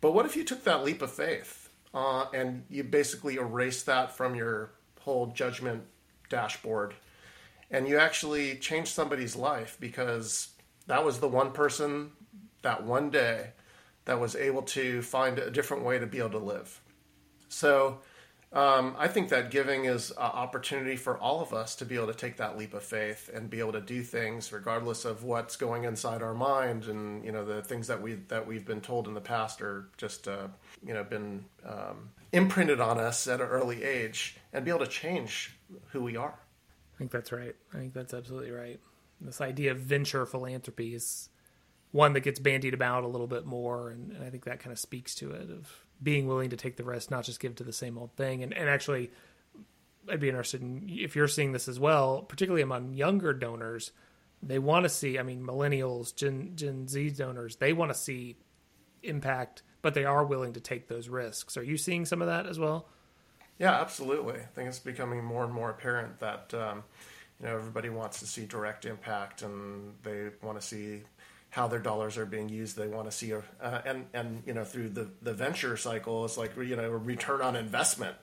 But 0.00 0.12
what 0.12 0.24
if 0.24 0.34
you 0.34 0.44
took 0.44 0.64
that 0.64 0.82
leap 0.82 1.02
of 1.02 1.12
faith 1.12 1.68
uh, 1.92 2.26
and 2.32 2.64
you 2.70 2.84
basically 2.84 3.36
erased 3.36 3.84
that 3.86 4.16
from 4.16 4.34
your 4.34 4.70
whole 5.00 5.26
judgment 5.26 5.82
dashboard 6.30 6.94
and 7.70 7.86
you 7.86 7.98
actually 7.98 8.56
changed 8.56 8.92
somebody's 8.92 9.36
life 9.36 9.76
because 9.78 10.48
that 10.86 11.04
was 11.04 11.20
the 11.20 11.28
one 11.28 11.52
person 11.52 12.12
that 12.62 12.84
one 12.84 13.10
day 13.10 13.50
that 14.04 14.18
was 14.18 14.34
able 14.34 14.62
to 14.62 15.02
find 15.02 15.38
a 15.38 15.50
different 15.50 15.84
way 15.84 15.98
to 15.98 16.06
be 16.06 16.18
able 16.18 16.30
to 16.30 16.38
live. 16.38 16.80
So 17.48 17.98
Um, 18.52 18.94
I 18.98 19.08
think 19.08 19.30
that 19.30 19.50
giving 19.50 19.86
is 19.86 20.10
an 20.10 20.18
opportunity 20.18 20.96
for 20.96 21.16
all 21.16 21.40
of 21.40 21.54
us 21.54 21.74
to 21.76 21.86
be 21.86 21.94
able 21.96 22.08
to 22.08 22.14
take 22.14 22.36
that 22.36 22.58
leap 22.58 22.74
of 22.74 22.82
faith 22.82 23.30
and 23.32 23.48
be 23.48 23.60
able 23.60 23.72
to 23.72 23.80
do 23.80 24.02
things 24.02 24.52
regardless 24.52 25.06
of 25.06 25.24
what's 25.24 25.56
going 25.56 25.84
inside 25.84 26.22
our 26.22 26.34
mind 26.34 26.84
and 26.84 27.24
you 27.24 27.32
know 27.32 27.46
the 27.46 27.62
things 27.62 27.86
that 27.86 28.02
we 28.02 28.16
that 28.28 28.46
we've 28.46 28.66
been 28.66 28.82
told 28.82 29.08
in 29.08 29.14
the 29.14 29.22
past 29.22 29.62
or 29.62 29.88
just 29.96 30.28
uh, 30.28 30.48
you 30.86 30.92
know 30.92 31.02
been 31.02 31.46
um, 31.64 32.10
imprinted 32.32 32.78
on 32.78 33.00
us 33.00 33.26
at 33.26 33.40
an 33.40 33.46
early 33.48 33.82
age 33.82 34.36
and 34.52 34.66
be 34.66 34.70
able 34.70 34.84
to 34.84 34.90
change 34.90 35.56
who 35.92 36.02
we 36.02 36.14
are. 36.14 36.38
I 36.94 36.98
think 36.98 37.10
that's 37.10 37.32
right. 37.32 37.56
I 37.72 37.78
think 37.78 37.94
that's 37.94 38.12
absolutely 38.12 38.50
right. 38.50 38.78
This 39.18 39.40
idea 39.40 39.70
of 39.70 39.78
venture 39.78 40.26
philanthropy 40.26 40.94
is 40.94 41.30
one 41.92 42.14
that 42.14 42.20
gets 42.20 42.40
bandied 42.40 42.74
about 42.74 43.04
a 43.04 43.06
little 43.06 43.26
bit 43.26 43.46
more, 43.46 43.90
and, 43.90 44.12
and 44.12 44.24
I 44.24 44.30
think 44.30 44.44
that 44.44 44.60
kind 44.60 44.72
of 44.72 44.78
speaks 44.78 45.14
to 45.16 45.30
it 45.30 45.50
of 45.50 45.84
being 46.02 46.26
willing 46.26 46.50
to 46.50 46.56
take 46.56 46.76
the 46.76 46.84
risk, 46.84 47.10
not 47.10 47.24
just 47.24 47.38
give 47.38 47.54
to 47.56 47.64
the 47.64 47.72
same 47.72 47.96
old 47.96 48.14
thing. 48.16 48.42
And, 48.42 48.52
and 48.52 48.68
actually, 48.68 49.10
I'd 50.10 50.20
be 50.20 50.28
interested 50.28 50.62
in 50.62 50.88
if 50.88 51.14
you're 51.14 51.28
seeing 51.28 51.52
this 51.52 51.68
as 51.68 51.78
well, 51.78 52.22
particularly 52.22 52.62
among 52.62 52.94
younger 52.94 53.32
donors. 53.32 53.92
They 54.42 54.58
want 54.58 54.84
to 54.84 54.88
see, 54.88 55.18
I 55.18 55.22
mean, 55.22 55.46
millennials, 55.46 56.16
Gen, 56.16 56.52
Gen 56.56 56.88
Z 56.88 57.10
donors, 57.10 57.56
they 57.56 57.72
want 57.72 57.92
to 57.92 57.98
see 57.98 58.36
impact, 59.02 59.62
but 59.82 59.94
they 59.94 60.04
are 60.04 60.24
willing 60.24 60.54
to 60.54 60.60
take 60.60 60.88
those 60.88 61.08
risks. 61.08 61.56
Are 61.56 61.62
you 61.62 61.76
seeing 61.76 62.04
some 62.06 62.20
of 62.20 62.28
that 62.28 62.46
as 62.46 62.58
well? 62.58 62.88
Yeah, 63.58 63.80
absolutely. 63.80 64.40
I 64.40 64.46
think 64.54 64.68
it's 64.68 64.80
becoming 64.80 65.22
more 65.22 65.44
and 65.44 65.52
more 65.52 65.70
apparent 65.70 66.18
that 66.20 66.52
um, 66.54 66.82
you 67.38 67.46
know 67.46 67.54
everybody 67.54 67.90
wants 67.90 68.18
to 68.20 68.26
see 68.26 68.46
direct 68.46 68.84
impact, 68.86 69.42
and 69.42 69.94
they 70.02 70.30
want 70.42 70.60
to 70.60 70.66
see 70.66 71.02
how 71.52 71.68
their 71.68 71.78
dollars 71.78 72.16
are 72.16 72.24
being 72.24 72.48
used. 72.48 72.78
They 72.78 72.88
want 72.88 73.10
to 73.10 73.14
see, 73.14 73.30
a, 73.32 73.42
uh, 73.60 73.82
and 73.84 74.06
and 74.14 74.42
you 74.46 74.54
know 74.54 74.64
through 74.64 74.88
the 74.88 75.08
the 75.20 75.34
venture 75.34 75.76
cycle, 75.76 76.24
it's 76.24 76.38
like 76.38 76.56
you 76.56 76.74
know 76.76 76.84
a 76.84 76.96
return 76.96 77.42
on 77.42 77.56
investment. 77.56 78.16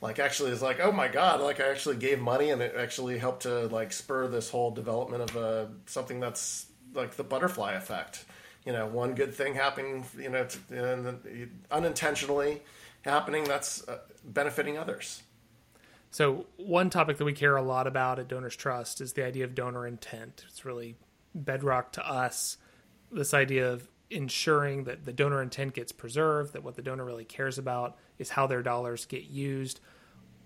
Like 0.00 0.20
actually, 0.20 0.52
it's 0.52 0.62
like 0.62 0.78
oh 0.80 0.92
my 0.92 1.08
god, 1.08 1.40
like 1.40 1.60
I 1.60 1.68
actually 1.68 1.96
gave 1.96 2.20
money 2.20 2.50
and 2.50 2.62
it 2.62 2.74
actually 2.78 3.18
helped 3.18 3.42
to 3.42 3.66
like 3.66 3.92
spur 3.92 4.28
this 4.28 4.50
whole 4.50 4.70
development 4.70 5.30
of 5.30 5.36
uh, 5.36 5.66
something 5.86 6.20
that's 6.20 6.66
like 6.94 7.16
the 7.16 7.24
butterfly 7.24 7.72
effect. 7.72 8.24
You 8.64 8.72
know, 8.72 8.86
one 8.86 9.14
good 9.14 9.34
thing 9.34 9.54
happening, 9.54 10.04
you 10.16 10.30
know, 10.30 10.46
unintentionally 11.72 12.62
happening 13.02 13.44
that's 13.44 13.86
uh, 13.88 13.98
benefiting 14.24 14.78
others. 14.78 15.24
So, 16.12 16.46
one 16.56 16.90
topic 16.90 17.16
that 17.18 17.24
we 17.24 17.32
care 17.32 17.56
a 17.56 17.62
lot 17.62 17.88
about 17.88 18.20
at 18.20 18.28
Donors 18.28 18.54
Trust 18.54 19.00
is 19.00 19.12
the 19.14 19.24
idea 19.24 19.44
of 19.44 19.56
donor 19.56 19.88
intent. 19.88 20.44
It's 20.48 20.64
really 20.64 20.96
bedrock 21.34 21.92
to 21.92 22.08
us 22.08 22.58
this 23.16 23.34
idea 23.34 23.72
of 23.72 23.88
ensuring 24.10 24.84
that 24.84 25.04
the 25.04 25.12
donor 25.12 25.42
intent 25.42 25.74
gets 25.74 25.92
preserved, 25.92 26.52
that 26.52 26.62
what 26.62 26.76
the 26.76 26.82
donor 26.82 27.04
really 27.04 27.24
cares 27.24 27.58
about 27.58 27.96
is 28.18 28.30
how 28.30 28.46
their 28.46 28.62
dollars 28.62 29.04
get 29.04 29.24
used. 29.24 29.80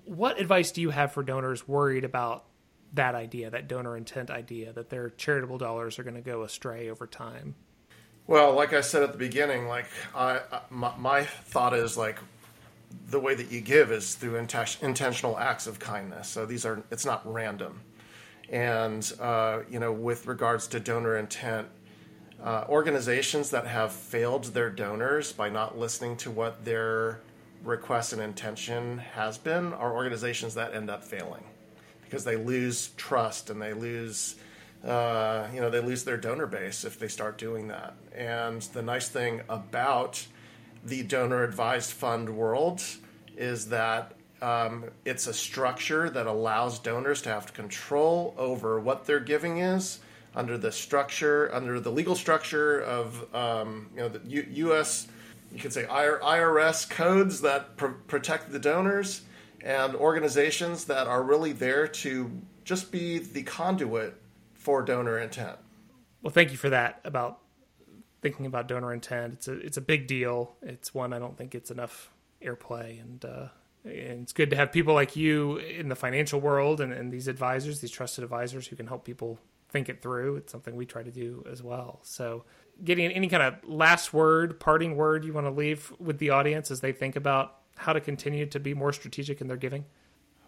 What 0.04 0.40
advice 0.40 0.70
do 0.70 0.80
you 0.80 0.90
have 0.90 1.12
for 1.12 1.22
donors 1.22 1.68
worried 1.68 2.04
about 2.04 2.46
that 2.94 3.14
idea, 3.14 3.50
that 3.50 3.68
donor 3.68 3.96
intent 3.96 4.30
idea, 4.30 4.72
that 4.72 4.90
their 4.90 5.10
charitable 5.10 5.58
dollars 5.58 5.98
are 5.98 6.02
going 6.02 6.16
to 6.16 6.22
go 6.22 6.42
astray 6.42 6.88
over 6.88 7.06
time? 7.06 7.54
Well, 8.26 8.54
like 8.54 8.72
I 8.72 8.80
said 8.80 9.02
at 9.02 9.12
the 9.12 9.18
beginning, 9.18 9.66
like 9.66 9.86
I, 10.14 10.40
my, 10.70 10.96
my 10.96 11.24
thought 11.24 11.74
is 11.74 11.96
like 11.96 12.18
the 13.08 13.20
way 13.20 13.34
that 13.34 13.50
you 13.50 13.60
give 13.60 13.90
is 13.90 14.14
through 14.14 14.36
intentional 14.36 15.38
acts 15.38 15.66
of 15.66 15.78
kindness. 15.78 16.28
So 16.28 16.46
these 16.46 16.64
are 16.64 16.82
it's 16.90 17.04
not 17.04 17.22
random, 17.24 17.80
and 18.48 19.12
uh, 19.20 19.60
you 19.68 19.78
know 19.78 19.92
with 19.92 20.26
regards 20.26 20.68
to 20.68 20.80
donor 20.80 21.16
intent, 21.16 21.68
uh, 22.42 22.64
organizations 22.68 23.50
that 23.50 23.66
have 23.66 23.92
failed 23.92 24.44
their 24.44 24.70
donors 24.70 25.32
by 25.32 25.48
not 25.48 25.78
listening 25.78 26.16
to 26.18 26.30
what 26.30 26.64
their 26.64 27.20
request 27.64 28.12
and 28.12 28.22
intention 28.22 28.98
has 28.98 29.36
been 29.36 29.72
are 29.74 29.92
organizations 29.92 30.54
that 30.54 30.74
end 30.74 30.88
up 30.88 31.04
failing 31.04 31.44
because 32.02 32.24
they 32.24 32.36
lose 32.36 32.88
trust 32.96 33.50
and 33.50 33.60
they 33.60 33.72
lose 33.72 34.36
uh, 34.84 35.46
you 35.52 35.60
know 35.60 35.68
they 35.68 35.80
lose 35.80 36.04
their 36.04 36.16
donor 36.16 36.46
base 36.46 36.84
if 36.84 36.98
they 36.98 37.08
start 37.08 37.36
doing 37.36 37.68
that. 37.68 37.94
And 38.14 38.62
the 38.62 38.80
nice 38.80 39.08
thing 39.08 39.42
about 39.48 40.26
the 40.84 41.02
donor 41.02 41.42
advised 41.44 41.92
fund 41.92 42.30
world 42.30 42.82
is 43.36 43.66
that 43.68 44.14
um, 44.40 44.84
it's 45.04 45.26
a 45.26 45.34
structure 45.34 46.08
that 46.08 46.26
allows 46.26 46.78
donors 46.78 47.20
to 47.22 47.28
have 47.28 47.52
control 47.52 48.34
over 48.38 48.80
what 48.80 49.04
their 49.04 49.20
giving 49.20 49.58
is 49.58 50.00
under 50.34 50.56
the 50.56 50.70
structure, 50.70 51.52
under 51.52 51.80
the 51.80 51.90
legal 51.90 52.14
structure 52.14 52.80
of 52.80 53.34
um, 53.34 53.90
you 53.94 54.00
know 54.00 54.08
the 54.08 54.20
U- 54.26 54.46
U.S. 54.50 55.08
You 55.52 55.58
could 55.58 55.72
say 55.72 55.84
IRS 55.84 56.88
codes 56.88 57.40
that 57.40 57.76
pr- 57.76 57.86
protect 58.06 58.52
the 58.52 58.58
donors 58.58 59.22
and 59.62 59.94
organizations 59.94 60.84
that 60.86 61.06
are 61.06 61.22
really 61.22 61.52
there 61.52 61.86
to 61.86 62.30
just 62.64 62.92
be 62.92 63.18
the 63.18 63.42
conduit 63.42 64.14
for 64.54 64.82
donor 64.82 65.18
intent. 65.18 65.58
Well, 66.22 66.30
thank 66.30 66.50
you 66.50 66.56
for 66.56 66.70
that 66.70 67.00
about 67.04 67.40
thinking 68.22 68.46
about 68.46 68.68
donor 68.68 68.92
intent. 68.92 69.34
It's 69.34 69.48
a 69.48 69.54
it's 69.54 69.76
a 69.76 69.82
big 69.82 70.06
deal. 70.06 70.54
It's 70.62 70.94
one 70.94 71.12
I 71.12 71.18
don't 71.18 71.36
think 71.36 71.50
gets 71.50 71.70
enough 71.70 72.10
airplay, 72.42 73.00
and 73.00 73.24
uh, 73.24 73.48
and 73.84 74.22
it's 74.22 74.32
good 74.32 74.50
to 74.50 74.56
have 74.56 74.72
people 74.72 74.94
like 74.94 75.16
you 75.16 75.56
in 75.56 75.88
the 75.88 75.96
financial 75.96 76.40
world 76.40 76.80
and, 76.80 76.92
and 76.92 77.10
these 77.10 77.28
advisors, 77.28 77.80
these 77.80 77.90
trusted 77.90 78.22
advisors 78.22 78.66
who 78.66 78.76
can 78.76 78.86
help 78.86 79.04
people 79.04 79.38
think 79.70 79.88
it 79.88 80.02
through. 80.02 80.36
It's 80.36 80.52
something 80.52 80.76
we 80.76 80.86
try 80.86 81.02
to 81.02 81.10
do 81.10 81.44
as 81.50 81.62
well. 81.62 82.00
So, 82.02 82.44
getting 82.82 83.10
any 83.10 83.28
kind 83.28 83.42
of 83.42 83.54
last 83.68 84.12
word, 84.12 84.58
parting 84.58 84.96
word 84.96 85.24
you 85.24 85.32
want 85.32 85.46
to 85.46 85.50
leave 85.50 85.92
with 85.98 86.18
the 86.18 86.30
audience 86.30 86.70
as 86.70 86.80
they 86.80 86.92
think 86.92 87.16
about 87.16 87.58
how 87.76 87.92
to 87.92 88.00
continue 88.00 88.46
to 88.46 88.60
be 88.60 88.74
more 88.74 88.92
strategic 88.92 89.40
in 89.40 89.48
their 89.48 89.56
giving? 89.56 89.84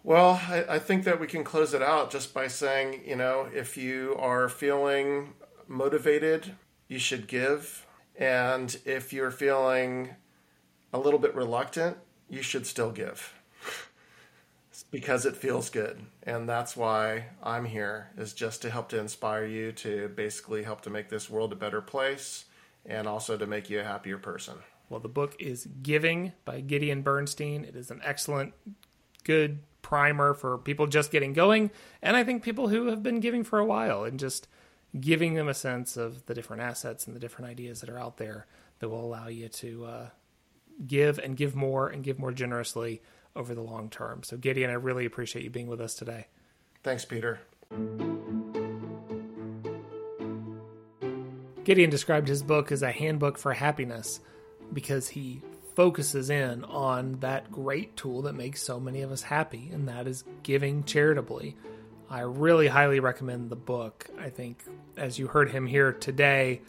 Well, 0.03 0.41
I, 0.47 0.65
I 0.69 0.79
think 0.79 1.05
that 1.05 1.19
we 1.19 1.27
can 1.27 1.43
close 1.43 1.73
it 1.73 1.81
out 1.81 2.11
just 2.11 2.33
by 2.33 2.47
saying, 2.47 3.03
you 3.05 3.15
know, 3.15 3.47
if 3.53 3.77
you 3.77 4.15
are 4.19 4.49
feeling 4.49 5.33
motivated, 5.67 6.55
you 6.87 6.99
should 6.99 7.27
give. 7.27 7.85
And 8.15 8.75
if 8.85 9.13
you're 9.13 9.31
feeling 9.31 10.15
a 10.91 10.99
little 10.99 11.19
bit 11.19 11.33
reluctant, 11.33 11.97
you 12.29 12.41
should 12.41 12.67
still 12.67 12.91
give 12.91 13.33
because 14.93 15.25
it 15.25 15.35
feels 15.35 15.71
good. 15.71 15.99
And 16.21 16.47
that's 16.47 16.77
why 16.77 17.25
i'm 17.41 17.65
here 17.65 18.11
is 18.15 18.31
just 18.31 18.61
to 18.61 18.69
help 18.69 18.89
to 18.89 18.99
inspire 18.99 19.43
you 19.43 19.71
to 19.71 20.07
basically 20.09 20.61
help 20.61 20.81
to 20.81 20.91
make 20.91 21.09
this 21.09 21.29
world 21.29 21.51
a 21.51 21.55
better 21.55 21.81
place 21.81 22.45
and 22.85 23.07
also 23.07 23.35
to 23.35 23.47
make 23.47 23.71
you 23.71 23.79
a 23.79 23.83
happier 23.83 24.19
person. 24.19 24.53
Well 24.89 24.99
the 24.99 25.09
book 25.09 25.35
is 25.39 25.67
giving 25.81 26.33
by 26.45 26.61
gideon 26.61 27.01
bernstein. 27.01 27.65
It 27.65 27.75
is 27.75 27.89
an 27.89 28.01
excellent 28.03 28.53
good 29.23 29.59
primer 29.81 30.35
for 30.35 30.59
people 30.59 30.85
just 30.85 31.11
getting 31.11 31.33
going 31.33 31.69
and 32.01 32.15
i 32.15 32.23
think 32.23 32.41
people 32.41 32.69
who 32.69 32.87
have 32.87 33.03
been 33.03 33.19
giving 33.19 33.43
for 33.43 33.59
a 33.59 33.65
while 33.65 34.05
and 34.05 34.17
just 34.17 34.47
giving 34.97 35.33
them 35.33 35.49
a 35.49 35.53
sense 35.53 35.97
of 35.97 36.25
the 36.25 36.33
different 36.33 36.61
assets 36.61 37.05
and 37.05 37.13
the 37.13 37.19
different 37.19 37.49
ideas 37.49 37.81
that 37.81 37.89
are 37.89 37.99
out 37.99 38.15
there 38.17 38.45
that 38.79 38.87
will 38.87 39.03
allow 39.03 39.27
you 39.27 39.49
to 39.49 39.85
uh, 39.85 40.09
give 40.87 41.19
and 41.19 41.35
give 41.35 41.53
more 41.53 41.89
and 41.89 42.03
give 42.03 42.17
more 42.17 42.31
generously 42.31 43.01
over 43.35 43.55
the 43.55 43.61
long 43.61 43.89
term. 43.89 44.23
So, 44.23 44.37
Gideon, 44.37 44.69
I 44.69 44.73
really 44.73 45.05
appreciate 45.05 45.43
you 45.43 45.49
being 45.49 45.67
with 45.67 45.81
us 45.81 45.95
today. 45.95 46.27
Thanks, 46.83 47.05
Peter. 47.05 47.39
Gideon 51.63 51.89
described 51.89 52.27
his 52.27 52.43
book 52.43 52.71
as 52.71 52.81
a 52.81 52.91
handbook 52.91 53.37
for 53.37 53.53
happiness 53.53 54.19
because 54.73 55.07
he 55.07 55.41
focuses 55.75 56.29
in 56.29 56.63
on 56.65 57.19
that 57.21 57.51
great 57.51 57.95
tool 57.95 58.23
that 58.23 58.33
makes 58.33 58.61
so 58.61 58.79
many 58.79 59.01
of 59.01 59.11
us 59.11 59.21
happy, 59.21 59.69
and 59.71 59.87
that 59.87 60.07
is 60.07 60.23
giving 60.43 60.83
charitably. 60.83 61.55
I 62.09 62.21
really 62.21 62.67
highly 62.67 62.99
recommend 62.99 63.49
the 63.49 63.55
book. 63.55 64.07
I 64.19 64.29
think, 64.29 64.63
as 64.97 65.17
you 65.17 65.27
heard 65.27 65.49
him 65.49 65.65
here 65.65 65.93
today, 65.93 66.61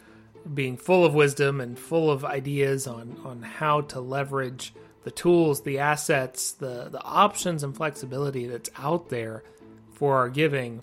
being 0.51 0.77
full 0.77 1.05
of 1.05 1.13
wisdom 1.13 1.61
and 1.61 1.77
full 1.77 2.09
of 2.09 2.23
ideas 2.23 2.87
on, 2.87 3.19
on 3.23 3.41
how 3.41 3.81
to 3.81 3.99
leverage 3.99 4.73
the 5.05 5.11
tools, 5.11 5.61
the 5.61 5.79
assets, 5.79 6.53
the, 6.53 6.89
the 6.89 7.01
options 7.01 7.63
and 7.63 7.77
flexibility 7.77 8.47
that's 8.47 8.71
out 8.75 9.09
there 9.09 9.43
for 9.93 10.17
our 10.17 10.29
giving 10.29 10.81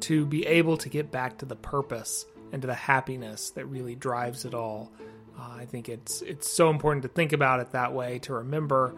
to 0.00 0.26
be 0.26 0.46
able 0.46 0.76
to 0.76 0.90
get 0.90 1.10
back 1.10 1.38
to 1.38 1.46
the 1.46 1.56
purpose 1.56 2.26
and 2.52 2.60
to 2.62 2.68
the 2.68 2.74
happiness 2.74 3.50
that 3.50 3.64
really 3.64 3.94
drives 3.94 4.44
it 4.44 4.54
all. 4.54 4.92
Uh, 5.38 5.54
I 5.56 5.64
think 5.64 5.88
it's 5.88 6.20
it's 6.20 6.50
so 6.50 6.68
important 6.68 7.02
to 7.02 7.08
think 7.08 7.32
about 7.32 7.60
it 7.60 7.72
that 7.72 7.94
way 7.94 8.18
to 8.20 8.34
remember 8.34 8.94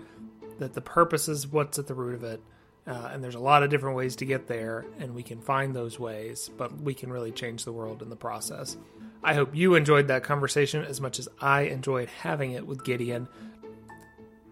that 0.59 0.75
the 0.75 0.81
purpose 0.81 1.29
is 1.29 1.47
what's 1.47 1.79
at 1.79 1.87
the 1.87 1.95
root 1.95 2.15
of 2.15 2.25
it. 2.25 2.43
Uh, 2.85 3.11
and 3.13 3.23
there's 3.23 3.37
a 3.37 3.41
lot 3.41 3.63
of 3.63 3.71
different 3.71 3.97
ways 3.97 4.17
to 4.17 4.25
get 4.25 4.49
there, 4.49 4.85
and 4.99 5.15
we 5.15 5.23
can 5.23 5.41
find 5.41 5.73
those 5.73 6.01
ways, 6.01 6.51
but 6.59 6.81
we 6.81 6.95
can 6.95 7.13
really 7.13 7.31
change 7.31 7.65
the 7.65 7.73
world 7.73 8.03
in 8.03 8.11
the 8.11 8.17
process. 8.17 8.77
I 9.23 9.35
hope 9.35 9.55
you 9.55 9.77
enjoyed 9.77 10.09
that 10.09 10.25
conversation 10.25 10.85
as 10.85 11.01
much 11.01 11.21
as 11.21 11.29
I 11.41 11.63
enjoyed 11.63 12.09
having 12.09 12.53
it 12.53 12.67
with 12.67 12.83
Gideon. 12.83 13.29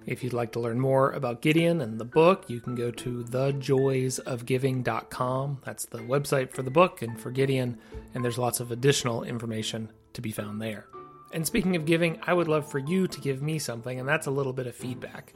If 0.07 0.25
you'd 0.25 0.33
like 0.33 0.53
to 0.53 0.61
learn 0.61 0.81
more 0.81 1.11
about 1.11 1.43
Gideon 1.43 1.81
and 1.81 2.01
the 2.01 2.05
book, 2.05 2.45
you 2.49 2.61
can 2.61 2.75
go 2.75 2.91
to 2.91 3.23
thejoysofgiving.com. 3.25 5.59
That's 5.65 5.87
the 5.87 5.99
website 5.99 6.53
for 6.53 6.63
the 6.63 6.71
book 6.71 7.03
and 7.03 7.21
for 7.21 7.31
Gideon, 7.31 7.79
and 8.15 8.25
there's 8.25 8.39
lots 8.39 8.61
of 8.61 8.73
additional 8.73 9.23
information 9.23 9.93
to 10.15 10.23
be 10.23 10.33
found 10.33 10.63
there. 10.63 10.87
And 11.33 11.47
speaking 11.47 11.77
of 11.77 11.85
giving, 11.85 12.19
I 12.27 12.33
would 12.33 12.49
love 12.49 12.69
for 12.69 12.79
you 12.79 13.07
to 13.07 13.21
give 13.21 13.43
me 13.43 13.59
something, 13.59 14.01
and 14.01 14.09
that's 14.09 14.27
a 14.27 14.33
little 14.33 14.53
bit 14.53 14.67
of 14.67 14.75
feedback. 14.75 15.33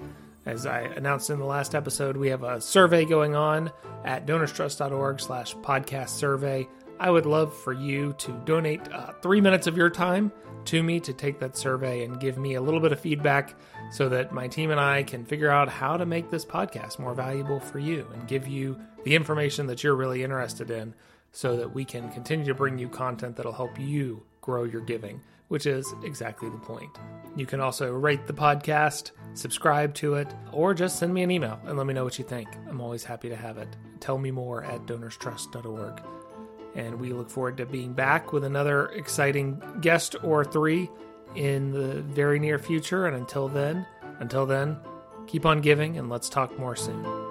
As 0.46 0.66
I 0.66 0.80
announced 0.80 1.30
in 1.30 1.38
the 1.38 1.44
last 1.44 1.74
episode, 1.74 2.16
we 2.16 2.28
have 2.28 2.42
a 2.42 2.60
survey 2.60 3.04
going 3.04 3.34
on 3.34 3.70
at 4.04 4.26
donorstrust.org 4.26 5.20
slash 5.20 5.54
podcast 5.56 6.10
survey. 6.10 6.68
I 6.98 7.10
would 7.10 7.26
love 7.26 7.54
for 7.54 7.72
you 7.72 8.14
to 8.18 8.32
donate 8.44 8.80
uh, 8.92 9.12
three 9.22 9.40
minutes 9.40 9.66
of 9.66 9.76
your 9.76 9.90
time 9.90 10.32
to 10.66 10.82
me 10.82 11.00
to 11.00 11.12
take 11.12 11.38
that 11.40 11.56
survey 11.56 12.04
and 12.04 12.20
give 12.20 12.38
me 12.38 12.54
a 12.54 12.60
little 12.60 12.80
bit 12.80 12.92
of 12.92 13.00
feedback 13.00 13.54
so 13.90 14.08
that 14.08 14.32
my 14.32 14.48
team 14.48 14.70
and 14.70 14.80
I 14.80 15.02
can 15.02 15.24
figure 15.24 15.50
out 15.50 15.68
how 15.68 15.96
to 15.96 16.06
make 16.06 16.30
this 16.30 16.44
podcast 16.44 16.98
more 16.98 17.14
valuable 17.14 17.60
for 17.60 17.78
you 17.78 18.06
and 18.12 18.28
give 18.28 18.46
you 18.46 18.78
the 19.04 19.14
information 19.14 19.66
that 19.66 19.82
you're 19.82 19.94
really 19.94 20.22
interested 20.22 20.70
in 20.70 20.94
so 21.32 21.56
that 21.56 21.74
we 21.74 21.84
can 21.84 22.10
continue 22.10 22.46
to 22.46 22.54
bring 22.54 22.78
you 22.78 22.88
content 22.88 23.36
that'll 23.36 23.52
help 23.52 23.78
you 23.78 24.22
grow 24.40 24.64
your 24.64 24.80
giving, 24.80 25.20
which 25.48 25.66
is 25.66 25.92
exactly 26.04 26.48
the 26.48 26.58
point. 26.58 26.96
You 27.36 27.46
can 27.46 27.60
also 27.60 27.90
rate 27.92 28.26
the 28.26 28.32
podcast, 28.32 29.10
subscribe 29.34 29.94
to 29.94 30.14
it, 30.14 30.32
or 30.52 30.74
just 30.74 30.98
send 30.98 31.12
me 31.12 31.22
an 31.22 31.30
email 31.30 31.58
and 31.66 31.76
let 31.76 31.86
me 31.86 31.94
know 31.94 32.04
what 32.04 32.18
you 32.18 32.24
think. 32.24 32.48
I'm 32.68 32.80
always 32.80 33.04
happy 33.04 33.28
to 33.28 33.36
have 33.36 33.58
it. 33.58 33.68
Tell 34.00 34.18
me 34.18 34.30
more 34.30 34.62
at 34.64 34.86
donorstrust.org. 34.86 36.13
And 36.74 37.00
we 37.00 37.12
look 37.12 37.30
forward 37.30 37.56
to 37.58 37.66
being 37.66 37.92
back 37.92 38.32
with 38.32 38.44
another 38.44 38.88
exciting 38.88 39.62
guest 39.80 40.16
or 40.22 40.44
three 40.44 40.90
in 41.36 41.70
the 41.72 42.02
very 42.02 42.38
near 42.38 42.58
future. 42.58 43.06
And 43.06 43.16
until 43.16 43.48
then, 43.48 43.86
until 44.18 44.46
then, 44.46 44.76
keep 45.26 45.46
on 45.46 45.60
giving 45.60 45.96
and 45.98 46.08
let's 46.08 46.28
talk 46.28 46.58
more 46.58 46.76
soon. 46.76 47.23